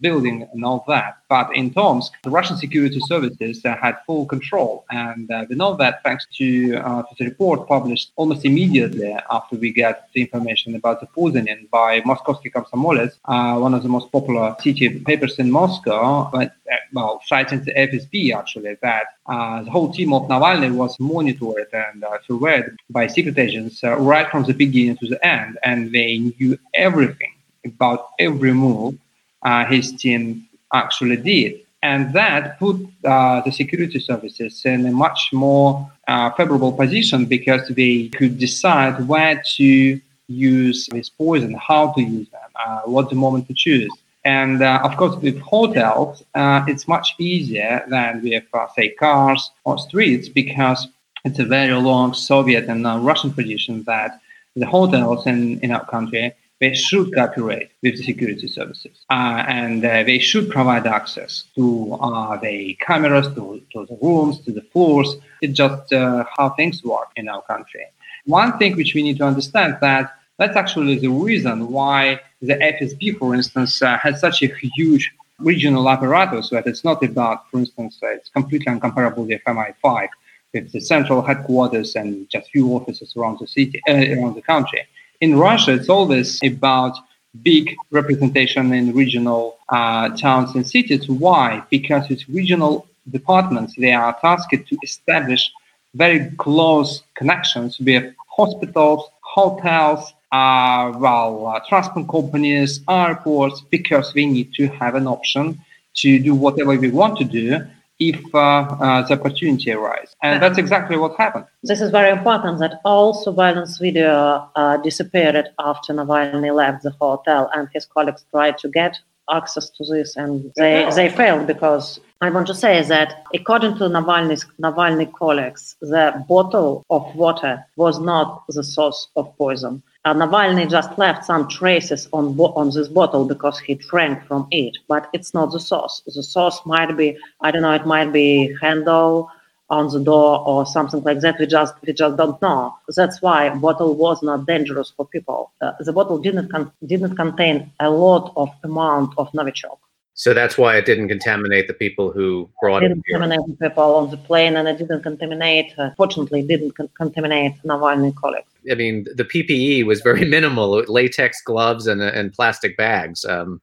building 0.00 0.48
and 0.52 0.64
all 0.64 0.84
that. 0.86 1.18
But 1.28 1.56
in 1.56 1.72
Tomsk, 1.72 2.12
the 2.22 2.30
Russian 2.30 2.56
security 2.56 3.00
services 3.06 3.62
had 3.64 3.96
full 4.06 4.26
control, 4.26 4.84
and 4.90 5.28
we 5.48 5.56
know 5.56 5.74
that 5.76 6.02
thanks 6.04 6.26
to, 6.38 6.72
the 7.18 7.24
report 7.24 7.66
published 7.66 8.12
almost 8.16 8.44
immediately 8.44 9.16
after 9.30 9.56
we 9.56 9.72
got 9.72 10.12
the 10.12 10.20
information 10.20 10.76
about 10.76 11.00
the 11.00 11.06
poisoning 11.06 11.66
by 11.70 12.00
Moskovsky 12.02 12.50
Komsomolets, 12.52 13.16
one 13.60 13.74
of 13.74 13.82
the 13.82 13.88
most 13.88 14.11
popular 14.12 14.54
city 14.60 15.00
papers 15.00 15.38
in 15.38 15.50
Moscow, 15.50 16.28
but, 16.30 16.54
uh, 16.70 16.76
well, 16.92 17.22
citing 17.26 17.64
the 17.64 17.72
FSB 17.72 18.34
actually, 18.36 18.76
that 18.82 19.06
uh, 19.26 19.62
the 19.62 19.70
whole 19.70 19.90
team 19.92 20.12
of 20.12 20.28
Navalny 20.28 20.70
was 20.70 21.00
monitored 21.00 21.68
and 21.72 22.04
uh, 22.04 22.62
by 22.90 23.06
secret 23.06 23.38
agents 23.38 23.82
uh, 23.82 23.96
right 23.96 24.30
from 24.30 24.44
the 24.44 24.52
beginning 24.52 24.96
to 24.98 25.08
the 25.08 25.26
end, 25.26 25.58
and 25.64 25.92
they 25.92 26.18
knew 26.18 26.58
everything 26.74 27.32
about 27.64 28.10
every 28.18 28.52
move 28.52 28.98
uh, 29.42 29.64
his 29.64 29.92
team 29.92 30.46
actually 30.74 31.16
did. 31.16 31.60
And 31.82 32.12
that 32.12 32.60
put 32.60 32.76
uh, 33.04 33.40
the 33.40 33.50
security 33.50 33.98
services 33.98 34.64
in 34.64 34.86
a 34.86 34.92
much 34.92 35.30
more 35.32 35.90
favorable 36.36 36.72
position 36.72 37.24
because 37.24 37.66
they 37.68 38.08
could 38.08 38.38
decide 38.38 39.08
where 39.08 39.42
to 39.56 40.00
use 40.28 40.86
this 40.92 41.08
poison, 41.08 41.54
how 41.54 41.92
to 41.92 42.02
use 42.02 42.28
them, 42.30 42.50
uh, 42.64 42.80
what 42.82 43.08
the 43.10 43.16
moment 43.16 43.46
to 43.48 43.54
choose. 43.54 43.90
And 44.24 44.62
uh, 44.62 44.80
of 44.84 44.96
course, 44.96 45.16
with 45.16 45.38
hotels, 45.40 46.22
uh, 46.34 46.64
it's 46.68 46.86
much 46.86 47.14
easier 47.18 47.84
than 47.88 48.22
with, 48.22 48.44
uh, 48.54 48.66
say, 48.76 48.90
cars 48.90 49.50
or 49.64 49.78
streets 49.78 50.28
because 50.28 50.86
it's 51.24 51.38
a 51.38 51.44
very 51.44 51.74
long 51.74 52.14
Soviet 52.14 52.66
and 52.68 52.86
uh, 52.86 52.98
Russian 52.98 53.32
tradition 53.34 53.82
that 53.84 54.20
the 54.54 54.66
hotels 54.66 55.26
in, 55.26 55.58
in 55.60 55.72
our 55.72 55.84
country 55.86 56.34
they 56.62 56.72
should 56.72 57.12
cooperate 57.12 57.70
with 57.82 57.96
the 57.96 58.04
security 58.04 58.46
services 58.46 59.04
uh, 59.10 59.42
and 59.48 59.84
uh, 59.84 60.04
they 60.04 60.20
should 60.20 60.48
provide 60.48 60.86
access 60.86 61.44
to 61.56 61.94
uh, 62.00 62.36
the 62.36 62.78
cameras, 62.86 63.26
to, 63.34 63.60
to 63.72 63.84
the 63.86 63.98
rooms, 64.00 64.38
to 64.44 64.52
the 64.52 64.62
floors. 64.72 65.16
It's 65.40 65.54
just 65.54 65.92
uh, 65.92 66.24
how 66.36 66.50
things 66.50 66.84
work 66.84 67.08
in 67.16 67.28
our 67.28 67.42
country. 67.42 67.84
One 68.26 68.58
thing 68.58 68.76
which 68.76 68.94
we 68.94 69.02
need 69.02 69.18
to 69.18 69.24
understand 69.24 69.78
that 69.80 70.14
that's 70.42 70.56
actually 70.56 70.98
the 70.98 71.08
reason 71.28 71.70
why 71.70 72.20
the 72.40 72.54
FSB, 72.54 73.16
for 73.16 73.32
instance, 73.32 73.80
uh, 73.80 73.96
has 73.98 74.20
such 74.20 74.42
a 74.42 74.48
huge 74.76 75.04
regional 75.38 75.88
apparatus 75.88 76.50
that 76.50 76.66
it's 76.66 76.82
not 76.82 77.02
about, 77.04 77.48
for 77.48 77.58
instance, 77.60 78.00
uh, 78.02 78.08
it's 78.08 78.28
completely 78.28 78.72
incomparable 78.72 79.24
with 79.24 79.40
MI5 79.46 80.08
with 80.52 80.72
the 80.72 80.80
central 80.80 81.22
headquarters 81.22 81.94
and 81.94 82.28
just 82.28 82.50
few 82.50 82.66
offices 82.70 83.14
around 83.16 83.38
the 83.38 83.46
city, 83.46 83.80
uh, 83.88 83.92
around 83.92 84.34
the 84.34 84.42
country. 84.42 84.82
In 85.20 85.38
Russia, 85.38 85.72
it's 85.74 85.88
always 85.88 86.40
about 86.42 86.94
big 87.42 87.74
representation 87.92 88.72
in 88.72 88.92
regional 88.92 89.58
uh, 89.68 90.08
towns 90.16 90.54
and 90.56 90.66
cities. 90.66 91.08
Why? 91.08 91.62
Because 91.70 92.10
it's 92.10 92.28
regional 92.28 92.88
departments. 93.10 93.74
They 93.78 93.92
are 93.92 94.14
tasked 94.20 94.66
to 94.70 94.76
establish 94.82 95.50
very 95.94 96.30
close 96.44 97.02
connections 97.14 97.78
with 97.78 98.12
hospitals, 98.36 99.08
hotels, 99.20 100.12
uh, 100.32 100.92
well, 100.96 101.46
uh, 101.46 101.60
transport 101.68 102.08
companies, 102.08 102.80
airports, 102.88 103.60
because 103.70 104.14
we 104.14 104.26
need 104.26 104.52
to 104.54 104.66
have 104.68 104.94
an 104.94 105.06
option 105.06 105.60
to 105.94 106.18
do 106.18 106.34
whatever 106.34 106.74
we 106.74 106.90
want 106.90 107.18
to 107.18 107.24
do 107.24 107.60
if 108.00 108.34
uh, 108.34 108.38
uh, 108.38 109.06
the 109.06 109.14
opportunity 109.14 109.70
arises. 109.70 110.16
And 110.22 110.42
that's 110.42 110.58
exactly 110.58 110.96
what 110.96 111.16
happened. 111.16 111.44
This 111.62 111.80
is 111.80 111.90
very 111.90 112.10
important 112.10 112.58
that 112.60 112.80
all 112.84 113.12
surveillance 113.12 113.78
video 113.78 114.48
uh, 114.56 114.78
disappeared 114.78 115.50
after 115.58 115.92
Navalny 115.92 116.52
left 116.54 116.82
the 116.82 116.90
hotel 116.90 117.50
and 117.54 117.68
his 117.74 117.84
colleagues 117.84 118.24
tried 118.30 118.58
to 118.58 118.68
get 118.68 118.98
access 119.30 119.70
to 119.70 119.84
this 119.84 120.16
and 120.16 120.52
they, 120.56 120.90
they 120.96 121.08
failed 121.08 121.46
because 121.46 122.00
I 122.20 122.30
want 122.30 122.48
to 122.48 122.54
say 122.54 122.82
that 122.82 123.24
according 123.32 123.76
to 123.76 123.84
Navalny's 123.84 124.46
Navalny 124.60 125.12
colleagues, 125.12 125.76
the 125.80 126.24
bottle 126.28 126.84
of 126.90 127.14
water 127.14 127.64
was 127.76 128.00
not 128.00 128.44
the 128.48 128.64
source 128.64 129.08
of 129.14 129.36
poison 129.36 129.82
uh, 130.04 130.14
Navalny 130.14 130.68
just 130.68 130.98
left 130.98 131.24
some 131.24 131.48
traces 131.48 132.08
on 132.12 132.34
bo- 132.34 132.52
on 132.54 132.70
this 132.70 132.88
bottle 132.88 133.24
because 133.24 133.58
he 133.60 133.74
drank 133.74 134.26
from 134.26 134.48
it, 134.50 134.76
but 134.88 135.08
it's 135.12 135.32
not 135.32 135.52
the 135.52 135.60
source. 135.60 136.02
The 136.06 136.22
source 136.22 136.60
might 136.66 136.96
be 136.96 137.16
I 137.40 137.50
don't 137.50 137.62
know. 137.62 137.72
It 137.72 137.86
might 137.86 138.12
be 138.12 138.54
handle 138.60 139.30
on 139.70 139.88
the 139.88 140.00
door 140.00 140.40
or 140.46 140.66
something 140.66 141.02
like 141.04 141.20
that. 141.20 141.38
We 141.38 141.46
just 141.46 141.74
we 141.86 141.92
just 141.92 142.16
don't 142.16 142.40
know. 142.42 142.74
That's 142.96 143.22
why 143.22 143.48
bottle 143.50 143.94
was 143.94 144.22
not 144.22 144.46
dangerous 144.46 144.92
for 144.96 145.06
people. 145.06 145.52
Uh, 145.60 145.72
the 145.80 145.92
bottle 145.92 146.18
didn't 146.18 146.50
con- 146.50 146.72
didn't 146.84 147.16
contain 147.16 147.70
a 147.78 147.88
lot 147.88 148.32
of 148.36 148.50
amount 148.64 149.14
of 149.18 149.30
Novichok. 149.32 149.78
So 150.14 150.34
that's 150.34 150.58
why 150.58 150.76
it 150.76 150.84
didn't 150.84 151.08
contaminate 151.08 151.68
the 151.68 151.74
people 151.74 152.12
who 152.12 152.50
brought 152.60 152.82
it. 152.82 152.88
Didn't 152.88 153.04
contaminate 153.04 153.46
the 153.46 153.68
people 153.68 153.94
on 153.94 154.10
the 154.10 154.18
plane, 154.18 154.56
and 154.56 154.66
it 154.68 154.78
didn't 154.78 155.02
contaminate. 155.02 155.72
Uh, 155.78 155.90
fortunately, 155.96 156.40
it 156.40 156.48
didn't 156.48 156.72
con- 156.72 156.90
contaminate 156.94 157.54
Navalny 157.62 158.14
colleagues. 158.14 158.51
I 158.70 158.74
mean, 158.74 159.06
the 159.14 159.24
PPE 159.24 159.84
was 159.86 160.00
very 160.00 160.24
minimal: 160.36 160.84
latex 160.88 161.42
gloves 161.42 161.86
and 161.86 162.02
and 162.02 162.32
plastic 162.32 162.76
bags. 162.76 163.24
Um, 163.24 163.60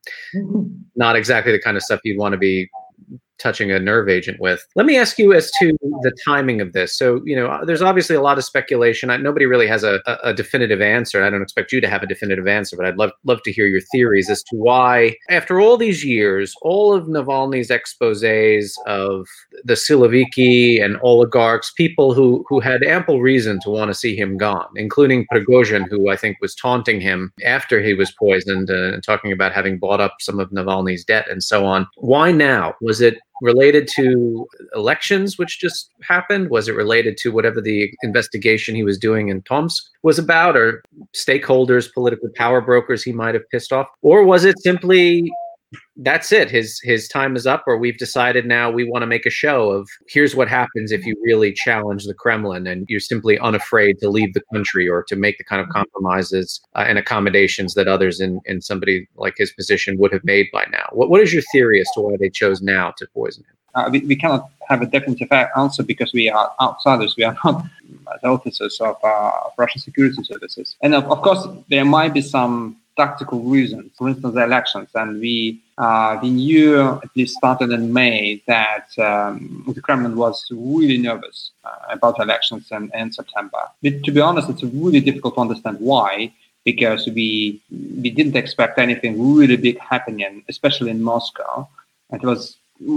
not 0.96 1.16
exactly 1.16 1.52
the 1.52 1.60
kind 1.60 1.78
of 1.78 1.84
stuff 1.84 2.02
you'd 2.04 2.18
want 2.18 2.34
to 2.34 2.38
be 2.38 2.70
touching 3.40 3.72
a 3.72 3.80
nerve 3.80 4.10
agent 4.10 4.40
with. 4.40 4.66
Let 4.76 4.86
me 4.86 4.98
ask 4.98 5.18
you 5.18 5.34
as 5.34 5.52
to 5.60 5.78
the 6.02 6.16
timing 6.26 6.62
of 6.62 6.74
this. 6.74 6.96
So, 6.96 7.22
you 7.26 7.36
know, 7.36 7.64
there's 7.66 7.82
obviously 7.82 8.16
a 8.16 8.22
lot 8.22 8.38
of 8.38 8.44
speculation. 8.44 9.10
I, 9.10 9.18
nobody 9.18 9.46
really 9.46 9.68
has 9.68 9.84
a, 9.84 10.02
a, 10.24 10.34
definitive 10.34 10.82
answer. 10.82 11.24
I 11.24 11.30
don't 11.30 11.42
expect 11.42 11.72
you 11.72 11.82
to 11.82 11.90
have 11.90 12.04
a 12.04 12.08
definitive 12.08 12.48
answer, 12.48 12.78
but 12.78 12.86
I'd 12.86 12.98
love 12.98 13.12
love 13.24 13.42
to 13.44 13.52
hear 13.52 13.66
your 13.66 13.82
theories 13.82 14.30
as 14.30 14.44
to 14.44 14.56
why, 14.56 15.16
after 15.30 15.60
all 15.60 15.78
these 15.78 16.06
years, 16.06 16.54
all 16.62 16.94
of 16.94 17.06
Navalny's 17.06 17.70
exposés 17.70 18.74
of 18.86 19.28
the 19.64 19.74
Siloviki 19.74 20.84
and 20.84 20.98
oligarchs, 21.02 21.72
people 21.76 22.14
who 22.14 22.46
who 22.48 22.60
had 22.60 22.84
ample 22.84 23.22
reason 23.22 23.60
to 23.62 23.70
want 23.70 23.90
to 23.90 23.96
see 23.96 24.16
him 24.16 24.38
gone, 24.38 24.70
including 24.76 25.26
Prigozhin, 25.34 25.88
who 25.90 26.10
I 26.10 26.16
think 26.16 26.38
was 26.42 26.56
taunting 26.56 27.02
him 27.02 27.32
after 27.44 27.82
he 27.82 27.94
was 27.94 28.12
poisoned 28.12 28.70
uh, 28.70 28.94
and 28.94 29.04
talking 29.04 29.32
about 29.32 29.54
having 29.54 29.80
bought 29.80 30.02
up 30.02 30.18
some 30.20 30.40
of 30.40 30.50
Navalny's 30.52 31.06
debt 31.06 31.30
and 31.30 31.44
so 31.44 31.66
on. 31.66 31.88
Why 31.98 32.32
now? 32.32 32.74
Was 32.82 33.02
it 33.02 33.18
related 33.42 33.90
to 33.96 34.48
elections 34.76 35.38
which 35.38 35.60
just 35.60 35.92
happened? 36.08 36.50
Was 36.50 36.68
it 36.68 36.76
related 36.76 37.18
to 37.18 37.32
whatever 37.32 37.62
the 37.62 37.92
investigation 38.04 38.76
he 38.76 38.84
was 38.84 38.98
doing 38.98 39.30
in 39.30 39.42
Tomsk 39.44 39.84
was 40.04 40.20
about, 40.20 40.56
or 40.56 40.84
stakeholders, 41.16 41.92
political 41.94 42.30
power 42.36 42.62
brokers 42.62 43.04
he 43.04 43.12
might 43.12 43.36
have 43.36 43.50
pissed 43.50 43.72
off? 43.72 43.88
Or 44.02 44.24
was 44.24 44.46
it 44.46 44.60
simply 44.60 45.32
that's 45.98 46.32
it 46.32 46.50
his 46.50 46.80
his 46.84 47.08
time 47.08 47.36
is 47.36 47.46
up 47.46 47.64
or 47.68 47.78
we've 47.78 47.98
decided 47.98 48.46
now 48.46 48.72
we 48.72 48.84
want 48.84 49.04
to 49.04 49.08
make 49.08 49.26
a 49.26 49.30
show 49.30 49.70
of 49.70 49.88
here's 50.08 50.36
what 50.36 50.48
happens 50.48 50.92
if 50.92 51.06
you 51.06 51.16
really 51.24 51.54
challenge 51.54 52.06
the 52.06 52.14
kremlin 52.14 52.66
and 52.66 52.86
you're 52.90 53.00
simply 53.00 53.38
unafraid 53.40 53.98
to 54.00 54.10
leave 54.10 54.34
the 54.34 54.42
country 54.54 54.88
or 54.88 55.04
to 55.04 55.16
make 55.16 55.38
the 55.38 55.44
kind 55.44 55.62
of 55.62 55.70
compromises 55.70 56.60
uh, 56.76 56.86
and 56.88 56.98
accommodations 56.98 57.76
that 57.76 57.88
others 57.88 58.20
in 58.20 58.40
in 58.46 58.62
somebody 58.62 59.08
like 59.16 59.36
his 59.38 59.52
position 59.52 59.98
would 60.00 60.12
have 60.12 60.24
made 60.24 60.48
by 60.52 60.66
now 60.72 60.88
what, 60.92 61.10
what 61.10 61.22
is 61.22 61.34
your 61.34 61.44
theory 61.52 61.80
as 61.80 61.90
to 61.94 62.02
why 62.02 62.16
they 62.20 62.30
chose 62.30 62.62
now 62.62 62.92
to 62.98 63.06
poison 63.14 63.44
him 63.44 63.56
uh, 63.76 63.90
we, 63.92 64.00
we 64.00 64.16
cannot 64.16 64.50
have 64.68 64.82
a 64.82 64.86
definitive 64.86 65.32
answer 65.56 65.84
because 65.84 66.12
we 66.12 66.30
are 66.30 66.52
outsiders. 66.60 67.16
We 67.16 67.24
are 67.24 67.38
not 67.46 67.66
the 68.22 68.28
officers 68.28 68.80
of, 68.82 68.98
uh, 69.04 69.32
of 69.46 69.52
Russian 69.58 69.80
security 69.80 70.24
services. 70.24 70.76
And 70.82 70.96
of, 70.96 71.06
of 71.06 71.22
course, 71.22 71.48
there 71.70 71.86
might 71.86 72.14
be 72.14 72.22
some 72.22 72.79
tactical 73.02 73.40
reasons, 73.56 73.88
for 73.98 74.06
instance, 74.12 74.34
the 74.38 74.44
elections. 74.50 74.90
And 75.02 75.10
we 75.26 75.36
uh, 75.86 76.12
we 76.22 76.30
knew, 76.40 76.70
at 77.06 77.12
least 77.18 77.34
started 77.42 77.70
in 77.78 77.84
May, 78.00 78.20
that 78.54 78.88
um, 79.10 79.64
the 79.76 79.82
Kremlin 79.86 80.16
was 80.24 80.36
really 80.52 80.98
nervous 81.10 81.38
uh, 81.68 81.96
about 81.96 82.20
elections 82.26 82.64
in, 82.78 82.84
in 83.02 83.08
September. 83.20 83.64
But 83.84 83.94
to 84.06 84.12
be 84.18 84.22
honest, 84.28 84.50
it's 84.54 84.66
really 84.84 85.02
difficult 85.10 85.34
to 85.36 85.42
understand 85.48 85.78
why, 85.92 86.12
because 86.70 87.02
we 87.18 87.30
we 88.04 88.10
didn't 88.20 88.38
expect 88.44 88.76
anything 88.86 89.14
really 89.40 89.60
big 89.68 89.78
happening, 89.94 90.34
especially 90.54 90.92
in 90.96 91.02
Moscow. 91.14 91.52
It 92.18 92.24
was 92.32 92.42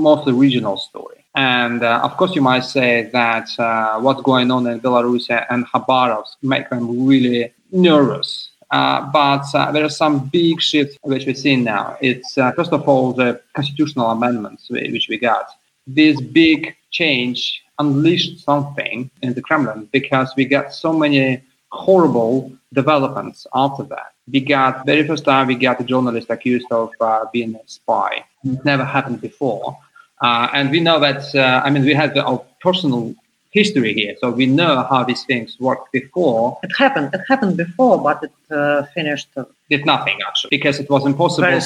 mostly 0.08 0.32
regional 0.46 0.76
story. 0.88 1.18
And 1.34 1.80
uh, 1.82 2.06
of 2.06 2.12
course, 2.18 2.32
you 2.36 2.42
might 2.52 2.66
say 2.76 2.90
that 3.20 3.48
uh, 3.58 4.00
what's 4.04 4.22
going 4.30 4.48
on 4.56 4.62
in 4.70 4.76
Belarus 4.86 5.26
and 5.52 5.60
Khabarovsk 5.70 6.32
make 6.54 6.66
them 6.72 6.84
really 7.10 7.40
nervous 7.70 8.30
uh, 8.72 9.02
but 9.12 9.44
uh, 9.54 9.70
there 9.70 9.84
are 9.84 9.90
some 9.90 10.28
big 10.28 10.60
shifts 10.60 10.96
which 11.02 11.26
we're 11.26 11.34
seeing 11.34 11.62
now. 11.62 11.96
It's 12.00 12.38
uh, 12.38 12.52
first 12.52 12.72
of 12.72 12.88
all 12.88 13.12
the 13.12 13.40
constitutional 13.54 14.10
amendments 14.10 14.70
which 14.70 15.08
we 15.10 15.18
got. 15.18 15.46
This 15.86 16.18
big 16.20 16.74
change 16.90 17.62
unleashed 17.78 18.40
something 18.40 19.10
in 19.20 19.34
the 19.34 19.42
Kremlin 19.42 19.90
because 19.92 20.32
we 20.36 20.46
got 20.46 20.72
so 20.72 20.90
many 20.92 21.42
horrible 21.70 22.50
developments 22.72 23.46
after 23.54 23.82
that. 23.84 24.12
We 24.32 24.40
got 24.40 24.86
very 24.86 25.06
first 25.06 25.24
time 25.26 25.48
we 25.48 25.56
got 25.56 25.80
a 25.80 25.84
journalist 25.84 26.30
accused 26.30 26.66
of 26.70 26.90
uh, 27.00 27.26
being 27.30 27.54
a 27.54 27.60
spy. 27.66 28.24
It 28.44 28.64
never 28.64 28.84
happened 28.84 29.20
before. 29.20 29.76
Uh, 30.22 30.48
and 30.54 30.70
we 30.70 30.80
know 30.80 30.98
that, 31.00 31.22
I 31.34 31.68
mean, 31.68 31.84
we 31.84 31.92
had 31.92 32.16
our 32.16 32.42
personal 32.62 33.14
history 33.52 33.92
here. 33.92 34.14
So 34.20 34.30
we 34.30 34.46
know 34.46 34.74
how 34.90 35.04
these 35.04 35.24
things 35.24 35.56
worked 35.60 35.92
before. 35.92 36.58
It 36.62 36.72
happened. 36.76 37.10
It 37.12 37.20
happened 37.28 37.56
before, 37.56 38.02
but 38.02 38.22
it 38.24 38.32
uh, 38.50 38.84
finished. 38.94 39.28
Uh, 39.36 39.44
did 39.68 39.84
nothing 39.86 40.18
actually, 40.26 40.50
because 40.50 40.80
it 40.80 40.88
was 40.90 41.06
impossible 41.06 41.60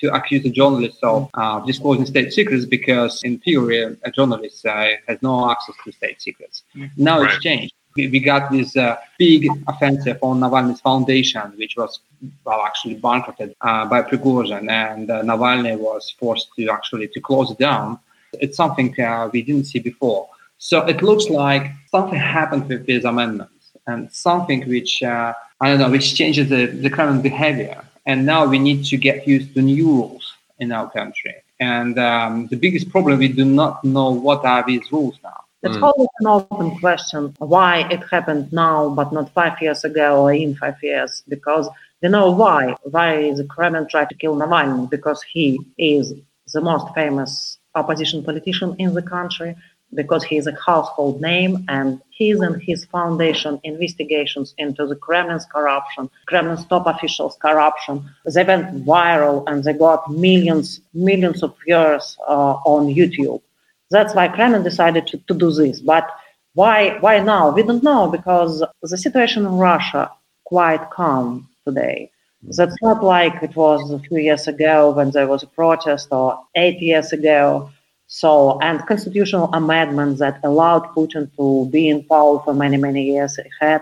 to 0.00 0.06
accuse 0.14 0.44
a 0.46 0.50
journalist 0.50 0.98
of 1.02 1.28
uh, 1.34 1.60
disclosing 1.60 2.06
state 2.06 2.32
secrets, 2.32 2.64
because 2.64 3.22
in 3.22 3.38
theory, 3.38 3.78
a 4.08 4.10
journalist 4.10 4.64
uh, 4.66 4.88
has 5.08 5.18
no 5.22 5.50
access 5.50 5.74
to 5.84 5.92
state 5.92 6.20
secrets. 6.22 6.62
Mm-hmm. 6.74 7.04
Now 7.08 7.20
right. 7.20 7.30
it's 7.30 7.42
changed. 7.42 7.74
We, 7.96 8.08
we 8.08 8.20
got 8.20 8.50
this 8.50 8.74
uh, 8.76 8.96
big 9.18 9.48
offensive 9.68 10.18
on 10.22 10.40
Navalny's 10.40 10.80
foundation, 10.80 11.52
which 11.56 11.74
was 11.76 12.00
well 12.44 12.62
actually 12.64 12.94
bankrupted 12.94 13.54
uh, 13.60 13.84
by 13.86 14.02
Prigozhin, 14.02 14.70
and 14.70 15.08
Navalny 15.08 15.76
was 15.76 16.02
forced 16.18 16.48
to 16.56 16.68
actually 16.70 17.08
to 17.08 17.20
close 17.20 17.50
it 17.50 17.58
down. 17.58 17.98
It's 18.44 18.56
something 18.56 18.94
we 19.32 19.42
didn't 19.42 19.66
see 19.66 19.80
before. 19.80 20.28
So 20.64 20.86
it 20.86 21.02
looks 21.02 21.28
like 21.28 21.72
something 21.90 22.20
happened 22.20 22.68
with 22.68 22.86
these 22.86 23.04
amendments 23.04 23.72
and 23.88 24.00
something 24.12 24.60
which, 24.68 25.02
uh, 25.02 25.34
I 25.60 25.68
don't 25.68 25.80
know, 25.80 25.90
which 25.90 26.14
changes 26.14 26.48
the, 26.48 26.66
the 26.66 26.88
current 26.88 27.20
behavior. 27.20 27.82
And 28.06 28.24
now 28.24 28.46
we 28.46 28.60
need 28.60 28.84
to 28.84 28.96
get 28.96 29.26
used 29.26 29.54
to 29.54 29.60
new 29.60 29.86
rules 29.86 30.34
in 30.60 30.70
our 30.70 30.88
country. 30.88 31.34
And 31.58 31.98
um, 31.98 32.46
the 32.46 32.54
biggest 32.54 32.90
problem, 32.90 33.18
we 33.18 33.26
do 33.26 33.44
not 33.44 33.82
know 33.82 34.10
what 34.10 34.44
are 34.44 34.62
these 34.64 34.86
rules 34.92 35.18
now. 35.24 35.40
It's 35.64 35.76
mm. 35.76 35.82
always 35.82 36.08
an 36.20 36.28
open 36.28 36.78
question 36.78 37.34
why 37.38 37.88
it 37.90 38.04
happened 38.08 38.52
now, 38.52 38.88
but 38.90 39.12
not 39.12 39.34
five 39.34 39.60
years 39.60 39.82
ago 39.82 40.22
or 40.22 40.32
in 40.32 40.54
five 40.54 40.76
years, 40.80 41.24
because 41.28 41.68
we 42.00 42.08
know 42.08 42.30
why. 42.30 42.76
Why 42.84 43.32
the 43.34 43.44
Kremlin 43.44 43.88
tried 43.88 44.10
to 44.10 44.14
kill 44.14 44.36
Navalny? 44.36 44.88
Because 44.88 45.24
he 45.24 45.58
is 45.76 46.14
the 46.52 46.60
most 46.60 46.86
famous 46.94 47.58
opposition 47.74 48.22
politician 48.22 48.76
in 48.78 48.94
the 48.94 49.02
country 49.02 49.56
because 49.94 50.24
he 50.24 50.36
is 50.36 50.46
a 50.46 50.56
household 50.64 51.20
name 51.20 51.64
and 51.68 52.00
his 52.10 52.40
and 52.40 52.62
his 52.62 52.84
foundation 52.86 53.60
investigations 53.64 54.54
into 54.58 54.86
the 54.86 54.96
Kremlin's 54.96 55.46
corruption, 55.46 56.08
Kremlin's 56.26 56.64
top 56.66 56.86
officials' 56.86 57.36
corruption, 57.40 58.08
they 58.26 58.44
went 58.44 58.84
viral 58.84 59.44
and 59.46 59.64
they 59.64 59.72
got 59.72 60.10
millions, 60.10 60.80
millions 60.94 61.42
of 61.42 61.54
viewers 61.64 62.16
uh, 62.28 62.54
on 62.64 62.86
YouTube. 62.94 63.42
That's 63.90 64.14
why 64.14 64.28
Kremlin 64.28 64.62
decided 64.62 65.06
to, 65.08 65.18
to 65.18 65.34
do 65.34 65.52
this. 65.52 65.80
But 65.80 66.08
why, 66.54 66.98
why 67.00 67.20
now? 67.20 67.50
We 67.50 67.62
don't 67.62 67.82
know 67.82 68.08
because 68.08 68.62
the 68.82 68.98
situation 68.98 69.44
in 69.44 69.58
Russia 69.58 70.10
quite 70.44 70.90
calm 70.90 71.48
today. 71.66 72.10
That's 72.42 72.76
not 72.82 73.04
like 73.04 73.42
it 73.42 73.54
was 73.54 73.90
a 73.90 74.00
few 74.00 74.18
years 74.18 74.48
ago 74.48 74.90
when 74.90 75.10
there 75.12 75.28
was 75.28 75.42
a 75.42 75.46
protest 75.46 76.08
or 76.10 76.38
eight 76.56 76.80
years 76.80 77.12
ago. 77.12 77.70
So, 78.14 78.58
and 78.60 78.86
constitutional 78.86 79.48
amendments 79.54 80.20
that 80.20 80.38
allowed 80.44 80.84
Putin 80.94 81.34
to 81.38 81.66
be 81.70 81.88
in 81.88 82.04
power 82.04 82.40
for 82.44 82.52
many, 82.52 82.76
many 82.76 83.04
years 83.04 83.38
ahead 83.38 83.80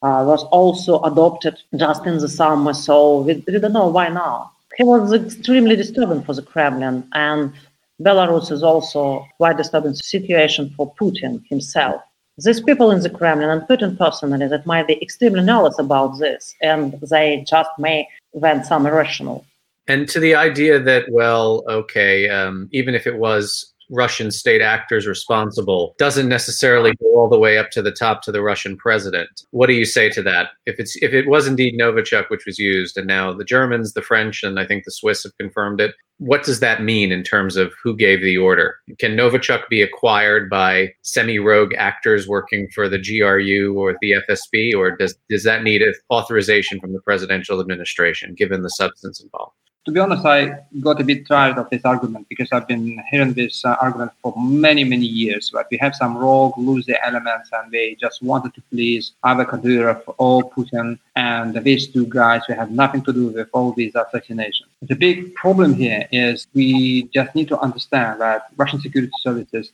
uh, 0.00 0.22
was 0.24 0.44
also 0.58 1.02
adopted 1.02 1.60
just 1.74 2.06
in 2.06 2.18
the 2.18 2.28
summer. 2.28 2.72
So 2.72 3.22
we, 3.22 3.42
we 3.48 3.58
don't 3.58 3.72
know 3.72 3.88
why 3.88 4.10
now. 4.10 4.52
He 4.76 4.84
was 4.84 5.12
extremely 5.12 5.74
disturbing 5.74 6.22
for 6.22 6.34
the 6.34 6.42
Kremlin, 6.42 7.04
and 7.14 7.52
Belarus 8.00 8.52
is 8.52 8.62
also 8.62 9.26
quite 9.38 9.56
disturbing 9.56 9.94
situation 9.94 10.72
for 10.76 10.94
Putin 10.94 11.42
himself. 11.48 12.00
These 12.38 12.60
people 12.60 12.92
in 12.92 13.00
the 13.00 13.10
Kremlin 13.10 13.50
and 13.50 13.62
Putin 13.62 13.98
personally 13.98 14.46
that 14.46 14.66
might 14.66 14.86
be 14.86 15.02
extremely 15.02 15.42
nervous 15.42 15.80
about 15.80 16.20
this, 16.20 16.54
and 16.62 16.92
they 17.10 17.44
just 17.48 17.70
may 17.80 18.06
vent 18.34 18.66
some 18.66 18.86
irrational. 18.86 19.44
And 19.86 20.08
to 20.08 20.20
the 20.20 20.34
idea 20.34 20.78
that, 20.80 21.06
well, 21.10 21.62
okay, 21.68 22.28
um, 22.28 22.68
even 22.72 22.94
if 22.94 23.06
it 23.06 23.18
was 23.18 23.74
Russian 23.90 24.30
state 24.30 24.62
actors 24.62 25.06
responsible 25.06 25.94
doesn't 25.98 26.28
necessarily 26.28 26.94
go 26.94 27.14
all 27.18 27.28
the 27.28 27.38
way 27.38 27.58
up 27.58 27.70
to 27.70 27.82
the 27.82 27.92
top 27.92 28.22
to 28.22 28.32
the 28.32 28.42
Russian 28.42 28.76
president. 28.76 29.28
What 29.50 29.66
do 29.66 29.74
you 29.74 29.84
say 29.84 30.10
to 30.10 30.22
that? 30.22 30.50
If 30.66 30.78
it's 30.78 30.96
if 31.02 31.12
it 31.12 31.28
was 31.28 31.46
indeed 31.46 31.78
Novichok 31.78 32.30
which 32.30 32.46
was 32.46 32.58
used, 32.58 32.96
and 32.96 33.06
now 33.06 33.32
the 33.32 33.44
Germans, 33.44 33.92
the 33.92 34.02
French, 34.02 34.42
and 34.42 34.58
I 34.58 34.66
think 34.66 34.84
the 34.84 34.90
Swiss 34.90 35.22
have 35.24 35.36
confirmed 35.38 35.80
it, 35.80 35.94
what 36.18 36.44
does 36.44 36.60
that 36.60 36.82
mean 36.82 37.12
in 37.12 37.22
terms 37.22 37.56
of 37.56 37.72
who 37.82 37.96
gave 37.96 38.20
the 38.20 38.38
order? 38.38 38.76
Can 38.98 39.16
Novichok 39.16 39.68
be 39.68 39.82
acquired 39.82 40.48
by 40.48 40.92
semi-rogue 41.02 41.74
actors 41.76 42.28
working 42.28 42.68
for 42.74 42.88
the 42.88 42.98
GRU 42.98 43.74
or 43.76 43.96
the 44.00 44.14
FSB, 44.28 44.74
or 44.74 44.96
does 44.96 45.16
does 45.28 45.44
that 45.44 45.62
need 45.62 45.82
authorization 46.10 46.80
from 46.80 46.92
the 46.92 47.00
presidential 47.00 47.60
administration, 47.60 48.34
given 48.34 48.62
the 48.62 48.70
substance 48.70 49.20
involved? 49.20 49.54
To 49.84 49.92
be 49.92 50.00
honest, 50.00 50.24
I 50.24 50.60
got 50.80 51.00
a 51.00 51.04
bit 51.04 51.26
tired 51.26 51.58
of 51.58 51.68
this 51.68 51.82
argument 51.84 52.26
because 52.30 52.48
I've 52.52 52.66
been 52.66 53.02
hearing 53.10 53.34
this 53.34 53.64
uh, 53.66 53.76
argument 53.82 54.12
for 54.22 54.32
many, 54.36 54.82
many 54.82 55.04
years. 55.04 55.50
But 55.50 55.66
we 55.70 55.76
have 55.78 55.94
some 55.94 56.16
rogue, 56.16 56.54
loosey 56.54 56.96
elements, 57.02 57.50
and 57.52 57.70
they 57.70 57.94
just 57.94 58.22
wanted 58.22 58.54
to 58.54 58.62
please 58.70 59.12
either 59.24 59.44
Kadyrov 59.44 60.02
or 60.16 60.50
Putin. 60.50 60.98
And 61.16 61.62
these 61.62 61.88
two 61.88 62.06
guys 62.06 62.42
who 62.46 62.54
have 62.54 62.70
nothing 62.70 63.02
to 63.04 63.12
do 63.12 63.28
with 63.28 63.48
all 63.52 63.72
these 63.72 63.94
assassinations. 63.94 64.70
The 64.80 64.96
big 64.96 65.34
problem 65.34 65.74
here 65.74 66.08
is 66.10 66.46
we 66.54 67.04
just 67.14 67.34
need 67.34 67.48
to 67.48 67.58
understand 67.58 68.22
that 68.22 68.46
Russian 68.56 68.80
security 68.80 69.12
services 69.20 69.70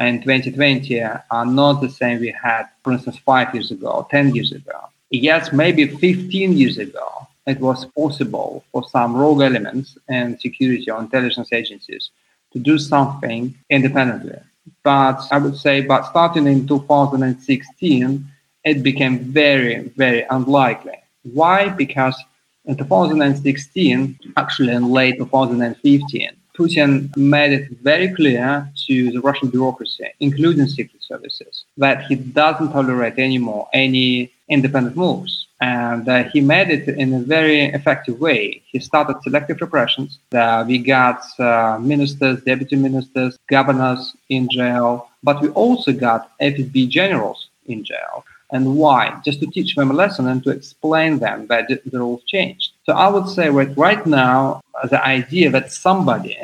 in 0.00 0.20
2020 0.20 1.00
are 1.00 1.46
not 1.46 1.80
the 1.80 1.90
same 1.90 2.18
we 2.18 2.34
had, 2.42 2.64
for 2.82 2.92
instance, 2.92 3.18
five 3.18 3.54
years 3.54 3.70
ago, 3.70 4.06
10 4.10 4.34
years 4.34 4.50
ago. 4.50 4.88
Yes, 5.10 5.52
maybe 5.52 5.86
15 5.86 6.54
years 6.54 6.78
ago 6.78 7.28
it 7.46 7.60
was 7.60 7.84
possible 7.96 8.64
for 8.72 8.88
some 8.88 9.14
rogue 9.14 9.42
elements 9.42 9.98
and 10.08 10.40
security 10.40 10.90
or 10.90 11.00
intelligence 11.00 11.52
agencies 11.52 12.10
to 12.52 12.58
do 12.58 12.78
something 12.78 13.54
independently. 13.68 14.38
But 14.82 15.20
I 15.30 15.38
would 15.38 15.56
say, 15.56 15.82
but 15.82 16.06
starting 16.06 16.46
in 16.46 16.66
2016, 16.66 18.26
it 18.64 18.82
became 18.82 19.18
very, 19.18 19.92
very 19.96 20.24
unlikely. 20.30 20.98
Why? 21.22 21.68
Because 21.68 22.16
in 22.64 22.76
2016, 22.76 24.18
actually 24.36 24.72
in 24.72 24.88
late 24.88 25.18
2015, 25.18 26.30
Putin 26.58 27.14
made 27.16 27.52
it 27.52 27.68
very 27.82 28.14
clear 28.14 28.70
to 28.86 29.10
the 29.10 29.20
Russian 29.20 29.48
bureaucracy, 29.50 30.08
including 30.20 30.66
secret 30.68 31.02
services, 31.02 31.64
that 31.76 32.04
he 32.04 32.14
doesn't 32.14 32.72
tolerate 32.72 33.18
anymore 33.18 33.68
any 33.74 34.32
independent 34.48 34.96
moves 34.96 35.43
and 35.60 36.08
uh, 36.08 36.24
he 36.24 36.40
made 36.40 36.68
it 36.68 36.88
in 36.88 37.14
a 37.14 37.20
very 37.20 37.62
effective 37.78 38.20
way. 38.20 38.62
He 38.66 38.78
started 38.80 39.16
selective 39.22 39.60
repressions. 39.60 40.18
Uh, 40.32 40.64
we 40.66 40.78
got 40.78 41.22
uh, 41.38 41.78
ministers, 41.80 42.42
deputy 42.42 42.76
ministers, 42.76 43.38
governors 43.48 44.14
in 44.28 44.48
jail, 44.50 45.08
but 45.22 45.40
we 45.40 45.48
also 45.50 45.92
got 45.92 46.30
FSB 46.40 46.88
generals 46.88 47.48
in 47.66 47.84
jail. 47.84 48.24
And 48.50 48.76
why? 48.76 49.20
Just 49.24 49.40
to 49.40 49.46
teach 49.46 49.74
them 49.74 49.90
a 49.90 49.94
lesson 49.94 50.28
and 50.28 50.42
to 50.44 50.50
explain 50.50 51.18
them 51.18 51.46
that 51.48 51.68
the 51.68 51.98
rules 51.98 52.22
changed. 52.24 52.72
So 52.84 52.92
I 52.92 53.08
would 53.08 53.28
say 53.28 53.48
that 53.50 53.76
right 53.76 54.04
now, 54.06 54.60
the 54.90 55.04
idea 55.04 55.50
that 55.50 55.72
somebody 55.72 56.36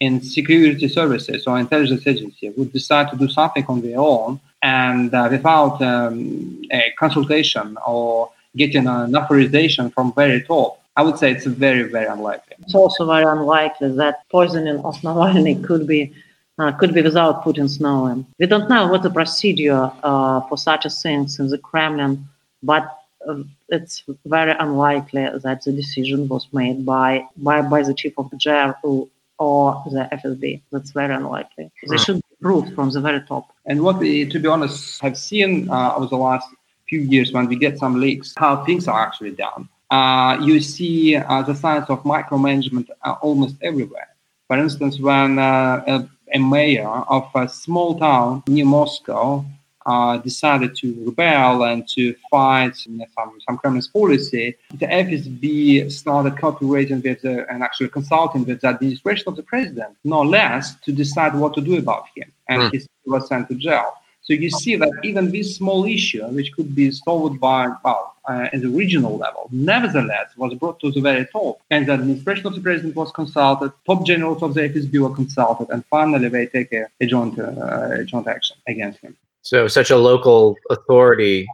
in 0.00 0.20
security 0.20 0.88
services 0.88 1.46
or 1.46 1.58
intelligence 1.58 2.06
agency 2.06 2.50
would 2.50 2.72
decide 2.72 3.10
to 3.10 3.16
do 3.16 3.28
something 3.28 3.64
on 3.68 3.80
their 3.80 3.98
own 3.98 4.40
and 4.62 5.14
uh, 5.14 5.28
without 5.30 5.80
um, 5.80 6.62
a 6.70 6.92
consultation 6.98 7.78
or 7.86 8.30
getting 8.56 8.86
an 8.86 9.14
authorization 9.14 9.90
from 9.90 10.12
very 10.14 10.42
top, 10.42 10.80
I 10.96 11.02
would 11.02 11.18
say 11.18 11.32
it's 11.32 11.44
very, 11.44 11.84
very 11.84 12.06
unlikely. 12.06 12.56
It's 12.60 12.74
also 12.74 13.06
very 13.06 13.24
unlikely 13.24 13.92
that 13.96 14.28
poisoning 14.30 14.78
of 14.78 14.96
Navalny 15.02 15.62
could 15.62 15.86
be 15.86 16.12
uh, 16.58 16.72
could 16.72 16.94
be 16.94 17.02
without 17.02 17.44
Putin's 17.44 17.80
knowing. 17.80 18.24
We 18.38 18.46
don't 18.46 18.68
know 18.70 18.88
what 18.88 19.02
the 19.02 19.10
procedure 19.10 19.92
uh, 20.02 20.40
for 20.48 20.56
such 20.56 20.86
a 20.86 20.90
things 20.90 21.38
in 21.38 21.48
the 21.48 21.58
Kremlin, 21.58 22.26
but 22.62 22.98
uh, 23.28 23.42
it's 23.68 24.02
very 24.24 24.52
unlikely 24.58 25.28
that 25.44 25.64
the 25.64 25.72
decision 25.72 26.28
was 26.28 26.48
made 26.52 26.86
by 26.86 27.26
by, 27.36 27.60
by 27.60 27.82
the 27.82 27.92
chief 27.92 28.14
of 28.16 28.30
the 28.30 28.38
GRU 28.38 29.08
or 29.38 29.82
the 29.90 30.08
FSB. 30.12 30.62
That's 30.72 30.92
very 30.92 31.14
unlikely. 31.14 31.70
They 31.88 31.98
should 31.98 32.16
be 32.16 32.36
proved 32.40 32.74
from 32.74 32.90
the 32.90 33.00
very 33.00 33.20
top. 33.20 33.52
And 33.66 33.82
what 33.82 33.98
we, 33.98 34.26
to 34.26 34.38
be 34.38 34.48
honest, 34.48 35.02
have 35.02 35.18
seen 35.18 35.68
uh, 35.68 35.94
over 35.94 36.06
the 36.06 36.16
last 36.16 36.48
few 36.88 37.00
years 37.00 37.32
when 37.32 37.46
we 37.46 37.56
get 37.56 37.78
some 37.78 38.00
leaks 38.00 38.34
how 38.36 38.64
things 38.64 38.88
are 38.88 39.00
actually 39.06 39.32
done. 39.32 39.68
Uh, 39.90 40.38
you 40.42 40.60
see 40.60 41.16
uh, 41.16 41.42
the 41.42 41.54
signs 41.54 41.86
of 41.88 42.02
micromanagement 42.02 42.88
almost 43.22 43.56
everywhere. 43.62 44.08
For 44.48 44.56
instance, 44.58 44.98
when 44.98 45.38
uh, 45.38 45.84
a, 45.86 46.08
a, 46.34 46.38
mayor 46.38 46.88
of 46.88 47.28
a 47.34 47.48
small 47.48 47.98
town 47.98 48.42
near 48.48 48.64
Moscow 48.64 49.44
uh, 49.86 50.18
decided 50.18 50.76
to 50.76 51.04
rebel 51.06 51.64
and 51.64 51.86
to 51.88 52.14
fight 52.30 52.76
some, 52.76 53.02
some 53.46 53.58
Kremlin's 53.58 53.88
policy, 53.88 54.56
the 54.74 54.86
FSB 54.86 55.90
started 55.90 56.36
cooperating 56.38 57.00
with 57.02 57.22
the, 57.22 57.48
and 57.50 57.62
actually 57.62 57.88
consulting 57.88 58.44
with 58.44 58.60
the 58.60 58.68
administration 58.68 59.24
of 59.28 59.36
the 59.36 59.44
president, 59.44 59.96
no 60.02 60.22
less, 60.22 60.74
to 60.80 60.92
decide 60.92 61.34
what 61.34 61.54
to 61.54 61.60
do 61.60 61.78
about 61.78 62.06
him. 62.16 62.32
And 62.48 62.62
mm. 62.62 62.70
he 62.72 62.86
was 63.04 63.28
sent 63.28 63.48
to 63.48 63.54
jail. 63.54 63.94
So 64.26 64.32
you 64.32 64.50
see 64.50 64.74
that 64.74 64.90
even 65.04 65.30
this 65.30 65.54
small 65.56 65.84
issue, 65.84 66.26
which 66.26 66.52
could 66.52 66.74
be 66.74 66.90
solved 66.90 67.38
by, 67.38 67.68
well, 67.84 68.16
uh, 68.28 68.48
at 68.52 68.60
the 68.60 68.68
regional 68.68 69.16
level, 69.16 69.48
nevertheless 69.52 70.36
was 70.36 70.52
brought 70.54 70.80
to 70.80 70.90
the 70.90 71.00
very 71.00 71.26
top. 71.26 71.60
And 71.70 71.86
the 71.86 71.92
administration 71.92 72.44
of 72.48 72.56
the 72.56 72.60
president 72.60 72.96
was 72.96 73.12
consulted, 73.12 73.72
top 73.86 74.04
generals 74.04 74.42
of 74.42 74.54
the 74.54 74.62
FSB 74.62 74.98
were 74.98 75.14
consulted, 75.14 75.68
and 75.70 75.84
finally 75.86 76.28
they 76.28 76.46
take 76.46 76.72
a, 76.72 76.88
a 77.00 77.06
joint, 77.06 77.38
uh, 77.38 78.02
joint 78.02 78.26
action 78.26 78.56
against 78.66 78.98
him. 78.98 79.16
So 79.42 79.68
such 79.68 79.90
a 79.90 79.96
local 79.96 80.56
authority 80.70 81.46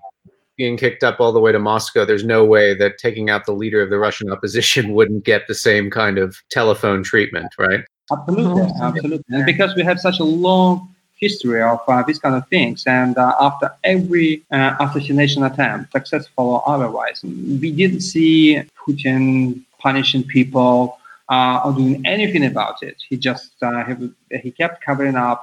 being 0.57 0.79
kicked 0.79 1.05
up 1.05 1.21
all 1.21 1.33
the 1.33 1.41
way 1.41 1.53
to 1.53 1.59
Moscow, 1.59 2.07
there's 2.07 2.25
no 2.25 2.43
way 2.43 2.75
that 2.75 2.97
taking 2.97 3.29
out 3.29 3.45
the 3.45 3.53
leader 3.53 3.83
of 3.83 3.91
the 3.91 3.99
Russian 3.99 4.31
opposition 4.31 4.93
wouldn't 4.95 5.25
get 5.25 5.47
the 5.47 5.55
same 5.55 5.91
kind 5.91 6.17
of 6.17 6.37
telephone 6.51 7.03
treatment, 7.03 7.53
right? 7.59 7.85
Absolutely, 8.11 8.71
absolutely. 8.81 9.25
And 9.29 9.45
because 9.45 9.75
we 9.75 9.83
have 9.83 10.01
such 10.01 10.21
a 10.21 10.25
long 10.25 10.92
history 11.23 11.63
of 11.63 11.81
uh, 11.89 12.03
these 12.07 12.19
kind 12.19 12.35
of 12.35 12.45
things. 12.49 12.79
And 12.87 13.17
uh, 13.17 13.35
after 13.49 13.67
every 13.95 14.43
uh, 14.51 14.75
assassination 14.81 15.45
attempt, 15.45 15.93
successful 15.93 16.47
or 16.55 16.63
otherwise, 16.75 17.19
we 17.63 17.71
didn't 17.81 18.05
see 18.13 18.61
Putin 18.83 19.63
punishing 19.79 20.25
people 20.25 20.99
uh, 21.29 21.63
or 21.65 21.73
doing 21.73 21.97
anything 22.05 22.45
about 22.53 22.83
it. 22.83 22.97
He 23.09 23.17
just 23.17 23.53
uh, 23.63 23.85
he, 23.89 23.95
he, 24.45 24.51
kept 24.51 24.85
covering 24.85 25.17
up 25.17 25.41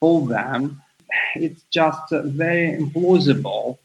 for 0.00 0.26
them. 0.26 0.82
It's 1.36 1.62
just 1.70 2.06
very 2.42 2.66
implausible 2.80 3.78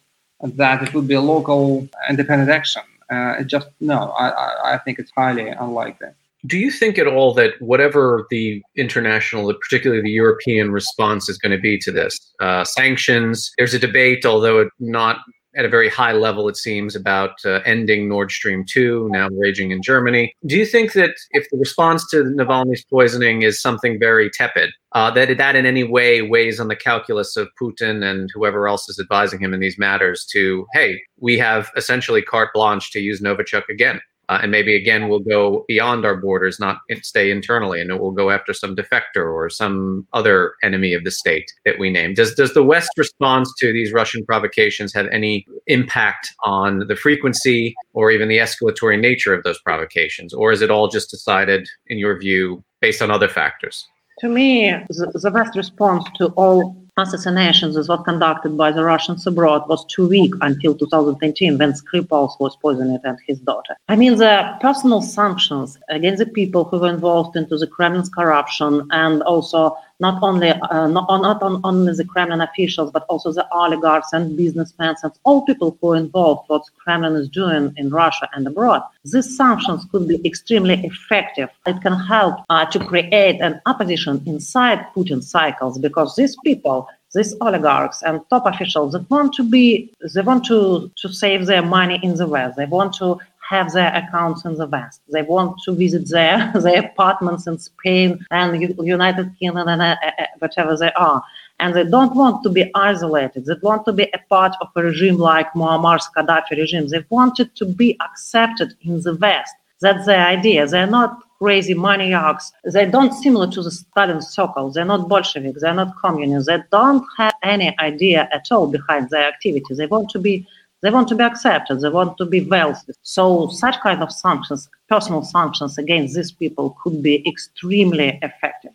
that 0.62 0.77
it 0.84 0.93
would 0.93 1.08
be 1.08 1.17
a 1.23 1.25
local 1.36 1.88
independent 2.10 2.49
action. 2.49 2.84
Uh, 3.10 3.43
just 3.43 3.67
no, 3.79 3.99
I, 4.23 4.27
I, 4.29 4.73
I 4.73 4.77
think 4.79 4.97
it's 4.99 5.12
highly 5.12 5.49
unlikely 5.49 6.12
do 6.45 6.58
you 6.58 6.71
think 6.71 6.97
at 6.97 7.08
all 7.08 7.34
that 7.36 7.53
whatever 7.60 8.25
the 8.29 8.62
international, 8.75 9.53
particularly 9.53 10.01
the 10.01 10.10
European 10.10 10.71
response 10.71 11.29
is 11.29 11.38
going 11.38 11.51
to 11.51 11.58
be 11.58 11.77
to 11.79 11.91
this, 11.91 12.19
uh, 12.41 12.63
sanctions, 12.65 13.51
there's 13.58 13.73
a 13.73 13.79
debate, 13.79 14.25
although 14.25 14.69
not 14.79 15.19
at 15.56 15.65
a 15.65 15.69
very 15.69 15.89
high 15.89 16.13
level, 16.13 16.49
it 16.49 16.58
seems, 16.58 16.95
about 16.95 17.34
uh, 17.45 17.60
ending 17.65 18.10
Nord 18.10 18.32
Stream 18.32 18.65
2, 18.67 19.10
now 19.12 19.29
raging 19.29 19.71
in 19.71 19.82
Germany. 19.82 20.34
Do 20.45 20.58
you 20.58 20.65
think 20.65 20.93
that 20.93 21.12
if 21.32 21.47
the 21.51 21.58
response 21.58 22.10
to 22.10 22.23
Navalny's 22.23 22.84
poisoning 22.86 23.43
is 23.43 23.62
something 23.62 23.99
very 23.99 24.29
tepid, 24.32 24.71
uh, 24.93 25.12
that 25.12 25.38
that 25.38 25.56
in 25.56 25.65
any 25.65 25.84
way 25.84 26.21
weighs 26.21 26.60
on 26.60 26.69
the 26.69 26.75
calculus 26.75 27.38
of 27.38 27.49
Putin 27.62 28.03
and 28.03 28.29
whoever 28.34 28.67
else 28.67 28.89
is 28.89 28.99
advising 28.99 29.39
him 29.39 29.53
in 29.53 29.60
these 29.60 29.77
matters 29.77 30.25
to, 30.32 30.65
hey, 30.73 30.99
we 31.19 31.38
have 31.38 31.69
essentially 31.77 32.21
carte 32.21 32.49
blanche 32.53 32.91
to 32.91 32.99
use 32.99 33.21
Novichok 33.21 33.69
again? 33.69 34.01
Uh, 34.34 34.39
and 34.41 34.52
maybe 34.52 34.76
again 34.76 35.10
we'll 35.10 35.19
go 35.19 35.63
beyond 35.67 36.06
our 36.06 36.15
borders, 36.15 36.60
not 36.60 36.80
stay 37.04 37.30
internally, 37.30 37.80
and 37.80 37.91
it 37.91 38.00
will 38.00 38.12
go 38.12 38.32
after 38.32 38.52
some 38.52 38.76
defector 38.76 39.32
or 39.32 39.48
some 39.48 40.08
other 40.13 40.56
enemy 40.63 40.96
of 40.96 41.04
the 41.04 41.12
state 41.12 41.52
that 41.65 41.78
we 41.78 41.91
name. 41.91 42.15
Does 42.15 42.34
does 42.34 42.56
the 42.56 42.63
West 42.63 42.89
response 42.98 43.54
to 43.60 43.72
these 43.72 43.93
Russian 43.93 44.26
provocations 44.26 44.91
have 44.93 45.08
any 45.12 45.46
impact 45.67 46.34
on 46.43 46.88
the 46.88 46.96
frequency 46.96 47.76
or 47.93 48.10
even 48.10 48.28
the 48.28 48.39
escalatory 48.39 49.00
nature 49.00 49.36
of 49.36 49.43
those 49.43 49.60
provocations, 49.62 50.34
or 50.34 50.52
is 50.52 50.62
it 50.62 50.72
all 50.72 50.88
just 50.88 51.12
decided, 51.12 51.67
in 51.88 52.00
your 52.00 52.17
view, 52.17 52.63
based 52.82 53.04
on 53.04 53.12
other 53.12 53.30
factors? 53.30 53.86
To 54.19 54.30
me, 54.30 54.72
the, 54.89 55.12
the 55.13 55.32
West 55.32 55.56
response 55.56 56.06
to 56.17 56.28
all 56.30 56.83
assassinations 56.97 57.75
that 57.75 57.88
was 57.88 58.06
conducted 58.06 58.56
by 58.56 58.71
the 58.71 58.84
Russians 58.84 59.25
abroad 59.25 59.67
was 59.67 59.86
too 59.86 60.08
weak 60.08 60.34
until 60.41 60.75
2018 60.75 61.58
when 61.58 61.73
Skripal 61.73 62.39
was 62.39 62.56
poisoned 62.58 62.99
and 63.03 63.17
his 63.27 63.39
daughter. 63.39 63.75
I 63.88 63.95
mean, 63.95 64.17
the 64.17 64.56
personal 64.62 65.01
sanctions 65.01 65.77
against 65.89 66.19
the 66.19 66.27
people 66.27 66.65
who 66.65 66.79
were 66.79 66.89
involved 66.89 67.36
into 67.36 67.58
the 67.58 67.67
Kremlin's 67.67 68.10
corruption 68.10 68.88
and 68.91 69.23
also 69.23 69.75
not 69.99 70.21
only 70.21 70.49
uh, 70.49 70.88
not, 70.88 71.08
not 71.21 71.41
on, 71.41 71.62
only 71.63 71.93
the 71.93 72.06
Kremlin 72.06 72.41
officials, 72.41 72.91
but 72.91 73.06
also 73.10 73.32
the 73.32 73.47
oligarchs 73.51 74.12
and 74.12 74.36
businessmen 74.36 74.95
and 75.01 75.13
all 75.23 75.45
people 75.45 75.77
who 75.79 75.93
are 75.93 75.95
involved 75.95 76.49
what 76.49 76.63
Kremlin 76.77 77.15
is 77.15 77.29
doing 77.29 77.73
in 77.77 77.89
Russia 77.89 78.27
and 78.34 78.45
abroad. 78.45 78.82
These 79.06 79.38
sanctions 79.38 79.86
could 79.91 80.08
be 80.08 80.19
extremely 80.25 80.75
effective. 80.86 81.49
It 81.65 81.82
can 81.82 81.93
help 81.93 82.36
uh, 82.49 82.65
to 82.65 82.79
create 82.79 83.39
an 83.41 83.62
opposition 83.65 84.21
inside 84.25 84.79
Putin 84.95 85.23
cycles 85.23 85.79
because 85.79 86.15
these 86.15 86.36
people 86.43 86.88
these 87.13 87.36
oligarchs 87.41 88.02
and 88.04 88.21
top 88.30 88.45
officials 88.45 88.93
that 88.93 89.10
want 89.10 89.34
to 89.34 89.43
be 89.43 89.91
they 90.13 90.21
want 90.21 90.43
to 90.45 90.91
to 90.95 91.08
save 91.10 91.45
their 91.45 91.62
money 91.62 91.99
in 92.04 92.15
the 92.15 92.28
west 92.28 92.58
they 92.58 92.65
want 92.65 92.93
to 92.93 93.19
have 93.54 93.71
their 93.71 93.93
accounts 93.93 94.45
in 94.45 94.56
the 94.56 94.67
West. 94.67 95.02
They 95.12 95.21
want 95.21 95.60
to 95.65 95.73
visit 95.73 96.10
their, 96.10 96.52
their 96.62 96.86
apartments 96.86 97.47
in 97.47 97.58
Spain 97.60 98.26
and 98.32 98.49
United 98.80 99.32
Kingdom 99.39 99.67
and 99.67 99.82
uh, 99.82 99.95
uh, 100.06 100.26
whatever 100.39 100.76
they 100.78 100.91
are. 100.93 101.23
And 101.60 101.76
they 101.76 101.84
don't 101.84 102.15
want 102.15 102.43
to 102.43 102.49
be 102.49 102.71
isolated. 102.73 103.45
They 103.45 103.54
want 103.62 103.86
to 103.86 103.93
be 103.93 104.10
a 104.13 104.19
part 104.30 104.56
of 104.62 104.69
a 104.76 104.84
regime 104.84 105.17
like 105.17 105.54
Muammar's 105.54 106.10
Gaddafi 106.15 106.52
regime. 106.52 106.88
They 106.88 107.06
wanted 107.10 107.56
to 107.56 107.65
be 107.65 107.97
accepted 108.02 108.73
in 108.82 109.02
the 109.02 109.15
West. 109.15 109.54
That's 109.82 110.06
their 110.06 110.26
idea. 110.26 110.65
They're 110.65 110.88
not 110.88 111.21
crazy 111.43 111.73
maniacs. 111.73 112.53
They 112.63 112.86
don't 112.86 113.13
similar 113.13 113.47
to 113.51 113.62
the 113.62 113.71
Stalin 113.71 114.21
circle. 114.21 114.71
They're 114.71 114.86
not 114.93 115.10
Bolsheviks. 115.10 115.62
They're 115.62 115.73
not 115.73 115.93
communists. 115.97 116.47
They 116.47 116.60
don't 116.71 117.06
have 117.17 117.34
any 117.43 117.75
idea 117.79 118.29
at 118.32 118.45
all 118.49 118.67
behind 118.67 119.10
their 119.10 119.27
activity. 119.34 119.73
They 119.75 119.88
want 119.88 120.10
to 120.12 120.19
be 120.19 120.47
they 120.82 120.89
want 120.89 121.08
to 121.10 121.15
be 121.15 121.23
accepted. 121.23 121.79
They 121.79 121.89
want 121.89 122.17
to 122.17 122.25
be 122.25 122.41
wealthy. 122.41 122.93
So 123.03 123.47
such 123.49 123.77
kind 123.79 124.01
of 124.03 124.12
sanctions, 124.12 124.69
personal 124.89 125.23
sanctions 125.23 125.77
against 125.77 126.15
these 126.15 126.32
people 126.32 126.77
could 126.82 127.01
be 127.01 127.15
extremely 127.27 128.19
effective. 128.21 128.73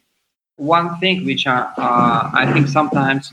One 0.56 0.98
thing 1.00 1.26
which 1.26 1.46
uh, 1.46 1.70
uh, 1.76 2.30
I 2.32 2.50
think 2.52 2.68
sometimes 2.68 3.32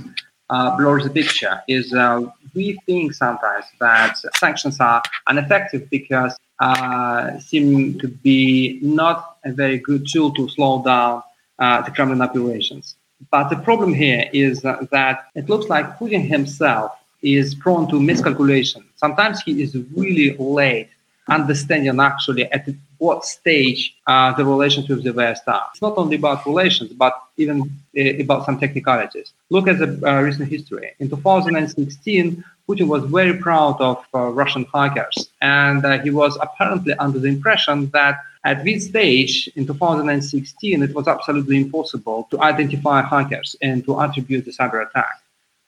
uh, 0.50 0.76
blurs 0.78 1.04
the 1.04 1.10
picture 1.10 1.62
is 1.68 1.94
uh, 1.94 2.22
we 2.54 2.78
think 2.86 3.14
sometimes 3.14 3.66
that 3.80 4.18
sanctions 4.44 4.80
are 4.80 5.02
ineffective 5.30 5.90
because 5.90 6.36
uh, 6.60 7.38
seem 7.40 8.00
to 8.00 8.08
be 8.08 8.80
not 8.82 9.38
a 9.44 9.52
very 9.52 9.78
good 9.80 10.08
tool 10.12 10.34
to 10.34 10.48
slow 10.50 10.84
down 10.84 11.24
uh, 11.60 11.82
the 11.82 11.92
Kremlin 11.92 12.22
operations. 12.22 12.96
But 13.32 13.50
the 13.50 13.58
problem 13.58 13.94
here 13.94 14.30
is 14.34 14.62
that 14.62 15.28
it 15.36 15.50
looks 15.50 15.68
like 15.68 15.98
Putin 15.98 16.28
himself 16.28 16.92
is 17.22 17.56
prone 17.56 17.90
to 17.90 18.00
miscalculation. 18.00 18.84
Sometimes 18.96 19.42
he 19.42 19.62
is 19.62 19.76
really 19.96 20.36
late 20.38 20.90
understanding 21.28 22.00
actually 22.00 22.52
at 22.52 22.68
what 22.98 23.26
stage 23.26 23.96
uh, 24.08 24.32
the 24.34 24.46
relations 24.46 24.88
with 24.88 25.04
the 25.04 25.12
West 25.12 25.44
are. 25.48 25.66
It's 25.72 25.82
not 25.82 25.98
only 25.98 26.18
about 26.18 26.46
relations, 26.46 26.94
but 26.94 27.14
even 27.38 27.62
uh, 27.98 28.02
about 28.20 28.46
some 28.46 28.60
technicalities. 28.60 29.34
Look 29.50 29.68
at 29.68 29.80
the 29.80 30.00
uh, 30.08 30.22
recent 30.22 30.50
history. 30.50 30.94
In 31.00 31.10
2016, 31.10 32.44
Putin 32.68 32.88
was 32.88 33.04
very 33.04 33.38
proud 33.38 33.80
of 33.80 34.04
uh, 34.14 34.30
Russian 34.30 34.66
hackers, 34.74 35.30
and 35.42 35.86
uh, 35.86 36.00
he 36.00 36.10
was 36.10 36.38
apparently 36.42 36.94
under 36.96 37.20
the 37.20 37.28
impression 37.28 37.90
that 37.92 38.20
at 38.44 38.64
this 38.64 38.86
stage 38.86 39.50
in 39.56 39.66
2016, 39.66 40.84
it 40.84 40.94
was 40.94 41.08
absolutely 41.08 41.58
impossible 41.58 42.28
to 42.32 42.42
identify 42.42 43.02
hackers 43.02 43.56
and 43.62 43.84
to 43.86 44.00
attribute 44.02 44.46
the 44.46 44.52
cyber 44.52 44.88
attack. 44.88 45.22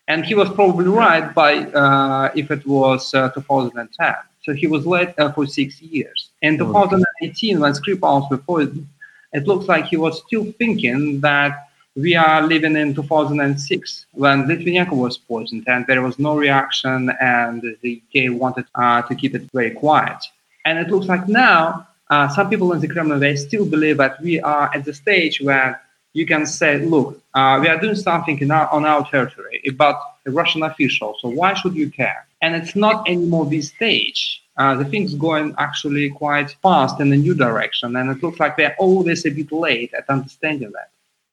And 0.07 0.25
he 0.25 0.35
was 0.35 0.49
probably 0.49 0.87
right 0.87 1.33
by 1.33 1.57
uh, 1.57 2.31
if 2.35 2.49
it 2.51 2.65
was 2.65 3.13
uh, 3.13 3.29
2010. 3.29 4.15
So 4.43 4.53
he 4.53 4.67
was 4.67 4.85
late 4.85 5.13
uh, 5.17 5.31
for 5.33 5.45
six 5.45 5.81
years. 5.81 6.29
In 6.41 6.57
2018, 6.57 7.59
when 7.59 7.73
Skripal 7.73 8.29
was 8.29 8.39
poisoned, 8.47 8.87
it 9.33 9.45
looks 9.45 9.65
like 9.65 9.85
he 9.85 9.97
was 9.97 10.23
still 10.25 10.51
thinking 10.53 11.19
that 11.21 11.66
we 11.97 12.13
are 12.15 12.45
living 12.45 12.75
in 12.75 12.93
2006 12.93 14.05
when 14.11 14.45
Litvinenko 14.45 14.91
was 14.91 15.17
poisoned 15.17 15.63
and 15.67 15.83
there 15.87 16.03
was 16.03 16.19
no 16.19 16.37
reaction 16.37 17.11
and 17.19 17.63
the 17.81 18.01
UK 18.03 18.39
wanted 18.39 18.65
uh, 18.75 19.01
to 19.01 19.15
keep 19.15 19.33
it 19.33 19.49
very 19.51 19.71
quiet. 19.71 20.23
And 20.63 20.77
it 20.77 20.89
looks 20.89 21.07
like 21.07 21.27
now 21.27 21.87
uh, 22.11 22.29
some 22.29 22.51
people 22.51 22.71
in 22.73 22.81
the 22.81 22.87
Kremlin, 22.87 23.19
they 23.19 23.35
still 23.35 23.65
believe 23.65 23.97
that 23.97 24.21
we 24.21 24.39
are 24.39 24.69
at 24.75 24.85
the 24.85 24.93
stage 24.93 25.41
where 25.41 25.81
you 26.13 26.27
can 26.27 26.45
say, 26.45 26.77
look, 26.85 27.19
uh, 27.33 27.57
we 27.59 27.67
are 27.67 27.79
doing 27.79 27.95
something 27.95 28.51
our, 28.51 28.67
on 28.69 28.85
our 28.85 29.09
territory 29.09 29.63
about 29.67 29.97
a 30.27 30.31
Russian 30.31 30.61
official, 30.61 31.15
so 31.19 31.29
why 31.29 31.55
should 31.55 31.75
you 31.75 31.89
care? 31.89 32.27
And 32.43 32.55
it's 32.55 32.75
not 32.75 33.09
anymore 33.09 33.47
this 33.47 33.69
stage. 33.69 34.43
Uh, 34.55 34.75
the 34.75 34.85
thing's 34.85 35.15
going 35.15 35.55
actually 35.57 36.09
quite 36.11 36.55
fast 36.61 36.99
in 36.99 37.11
a 37.11 37.17
new 37.17 37.33
direction, 37.33 37.95
and 37.95 38.09
it 38.11 38.21
looks 38.21 38.39
like 38.39 38.55
they're 38.55 38.75
always 38.77 39.25
a 39.25 39.29
bit 39.29 39.51
late 39.51 39.93
at 39.95 40.09
understanding 40.09 40.71
that. 40.71 40.89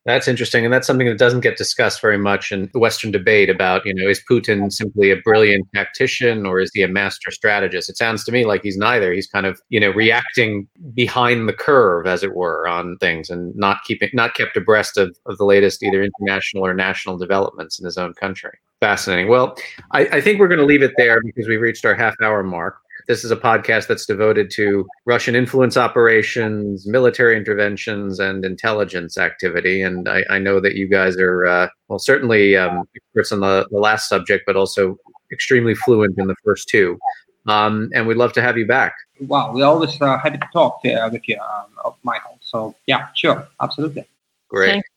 That's 0.06 0.28
interesting, 0.28 0.64
and 0.66 0.74
that's 0.74 0.86
something 0.86 1.06
that 1.06 1.18
doesn't 1.18 1.40
get 1.40 1.56
discussed 1.56 2.02
very 2.02 2.18
much 2.18 2.52
in 2.52 2.68
the 2.74 2.78
Western 2.78 3.10
debate 3.10 3.48
about, 3.48 3.86
you 3.86 3.94
know, 3.94 4.06
is 4.06 4.22
Putin 4.30 4.70
simply 4.70 5.10
a 5.10 5.16
brilliant 5.16 5.66
tactician 5.74 6.44
or 6.44 6.60
is 6.60 6.70
he 6.74 6.82
a 6.82 6.88
master 6.88 7.30
strategist? 7.30 7.88
It 7.88 7.96
sounds 7.96 8.22
to 8.24 8.32
me 8.32 8.44
like 8.44 8.62
he's 8.62 8.76
neither. 8.76 9.14
He's 9.14 9.26
kind 9.26 9.46
of, 9.46 9.62
you 9.70 9.80
know, 9.80 9.90
reacting 9.90 10.68
behind 10.92 11.48
the 11.48 11.54
curve, 11.54 12.06
as 12.06 12.22
it 12.22 12.34
were, 12.34 12.68
on 12.68 12.98
things 12.98 13.30
and 13.30 13.56
not 13.56 13.78
keeping, 13.84 14.10
not 14.12 14.34
kept 14.34 14.58
abreast 14.58 14.98
of, 14.98 15.16
of 15.24 15.38
the 15.38 15.44
latest 15.46 15.82
either 15.82 16.02
international 16.02 16.66
or 16.66 16.74
national 16.74 17.16
developments 17.16 17.78
in 17.78 17.86
his 17.86 17.96
own 17.96 18.12
country. 18.12 18.58
Fascinating. 18.80 19.28
Well, 19.28 19.56
I, 19.92 20.00
I 20.12 20.20
think 20.20 20.38
we're 20.38 20.48
going 20.48 20.60
to 20.60 20.66
leave 20.66 20.82
it 20.82 20.92
there 20.98 21.22
because 21.24 21.48
we've 21.48 21.62
reached 21.62 21.86
our 21.86 21.94
half 21.94 22.14
hour 22.22 22.42
mark. 22.42 22.76
This 23.06 23.22
is 23.24 23.30
a 23.30 23.36
podcast 23.36 23.86
that's 23.86 24.06
devoted 24.06 24.50
to 24.52 24.86
Russian 25.04 25.34
influence 25.34 25.76
operations, 25.76 26.86
military 26.86 27.36
interventions, 27.36 28.18
and 28.18 28.44
intelligence 28.44 29.18
activity. 29.18 29.82
And 29.82 30.08
I, 30.08 30.24
I 30.30 30.38
know 30.38 30.58
that 30.60 30.74
you 30.74 30.88
guys 30.88 31.16
are, 31.18 31.46
uh, 31.46 31.68
well, 31.88 31.98
certainly 31.98 32.56
um, 32.56 32.88
experts 32.96 33.30
on 33.32 33.40
the, 33.40 33.66
the 33.70 33.78
last 33.78 34.08
subject, 34.08 34.44
but 34.46 34.56
also 34.56 34.96
extremely 35.32 35.74
fluent 35.74 36.18
in 36.18 36.28
the 36.28 36.36
first 36.44 36.68
two. 36.68 36.98
Um, 37.46 37.90
and 37.94 38.06
we'd 38.06 38.16
love 38.16 38.32
to 38.34 38.42
have 38.42 38.56
you 38.56 38.66
back. 38.66 38.94
Wow, 39.20 39.52
we're 39.52 39.66
always 39.66 40.00
uh, 40.00 40.18
happy 40.18 40.38
to 40.38 40.48
talk 40.52 40.80
uh, 40.86 41.08
with 41.12 41.28
you, 41.28 41.38
um, 41.84 41.92
Michael. 42.04 42.38
So, 42.40 42.74
yeah, 42.86 43.08
sure, 43.14 43.46
absolutely. 43.60 44.06
Great. 44.48 44.70
Thanks 44.70 44.88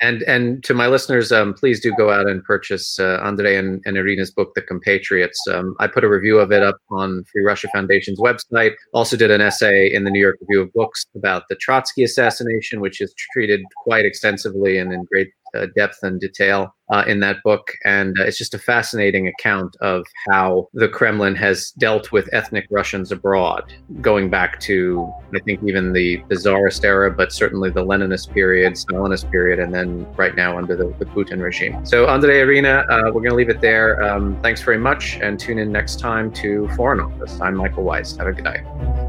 And 0.00 0.22
and 0.22 0.62
to 0.64 0.74
my 0.74 0.86
listeners, 0.86 1.32
um, 1.32 1.54
please 1.54 1.80
do 1.80 1.92
go 1.96 2.10
out 2.10 2.28
and 2.28 2.42
purchase 2.44 2.98
uh, 2.98 3.20
Andrei 3.22 3.56
and, 3.56 3.82
and 3.84 3.96
Irina's 3.96 4.30
book, 4.30 4.52
The 4.54 4.62
Compatriots. 4.62 5.38
Um, 5.50 5.74
I 5.80 5.86
put 5.86 6.04
a 6.04 6.08
review 6.08 6.38
of 6.38 6.52
it 6.52 6.62
up 6.62 6.78
on 6.90 7.24
Free 7.32 7.42
Russia 7.42 7.68
Foundation's 7.72 8.20
website. 8.20 8.72
Also 8.92 9.16
did 9.16 9.30
an 9.30 9.40
essay 9.40 9.92
in 9.92 10.04
the 10.04 10.10
New 10.10 10.20
York 10.20 10.38
Review 10.40 10.62
of 10.62 10.72
Books 10.72 11.06
about 11.14 11.44
the 11.48 11.56
Trotsky 11.56 12.02
assassination, 12.02 12.80
which 12.80 13.00
is 13.00 13.14
treated 13.32 13.60
quite 13.82 14.04
extensively 14.04 14.78
and 14.78 14.92
in 14.92 15.04
great 15.04 15.28
uh, 15.54 15.66
depth 15.74 15.98
and 16.02 16.20
detail 16.20 16.74
uh, 16.90 17.04
in 17.06 17.20
that 17.20 17.36
book. 17.42 17.72
And 17.84 18.18
uh, 18.18 18.24
it's 18.24 18.38
just 18.38 18.54
a 18.54 18.58
fascinating 18.58 19.28
account 19.28 19.76
of 19.80 20.04
how 20.30 20.68
the 20.74 20.88
Kremlin 20.88 21.34
has 21.36 21.72
dealt 21.72 22.12
with 22.12 22.28
ethnic 22.32 22.66
Russians 22.70 23.12
abroad, 23.12 23.72
going 24.00 24.30
back 24.30 24.60
to, 24.60 25.12
I 25.34 25.40
think, 25.40 25.62
even 25.64 25.92
the, 25.92 26.22
Tsarist 26.30 26.84
era, 26.84 27.10
but 27.10 27.32
certainly 27.32 27.70
the 27.70 27.84
Leninist 27.84 28.32
period, 28.32 28.74
Stalinist 28.74 29.30
period, 29.30 29.58
and 29.58 29.74
then 29.74 30.06
right 30.16 30.36
now 30.36 30.58
under 30.58 30.76
the, 30.76 30.94
the 30.98 31.06
Putin 31.06 31.42
regime. 31.42 31.84
So, 31.84 32.06
Andrei 32.08 32.40
Irina, 32.40 32.84
uh, 32.90 33.02
we're 33.06 33.22
going 33.22 33.30
to 33.30 33.34
leave 33.34 33.48
it 33.48 33.60
there. 33.60 34.02
Um, 34.02 34.38
thanks 34.42 34.62
very 34.62 34.78
much, 34.78 35.16
and 35.16 35.40
tune 35.40 35.58
in 35.58 35.72
next 35.72 35.98
time 35.98 36.30
to 36.34 36.68
Foreign 36.76 37.00
Office. 37.00 37.40
I'm 37.40 37.56
Michael 37.56 37.84
Weiss. 37.84 38.16
Have 38.16 38.28
a 38.28 38.32
good 38.32 38.44
night. 38.44 39.05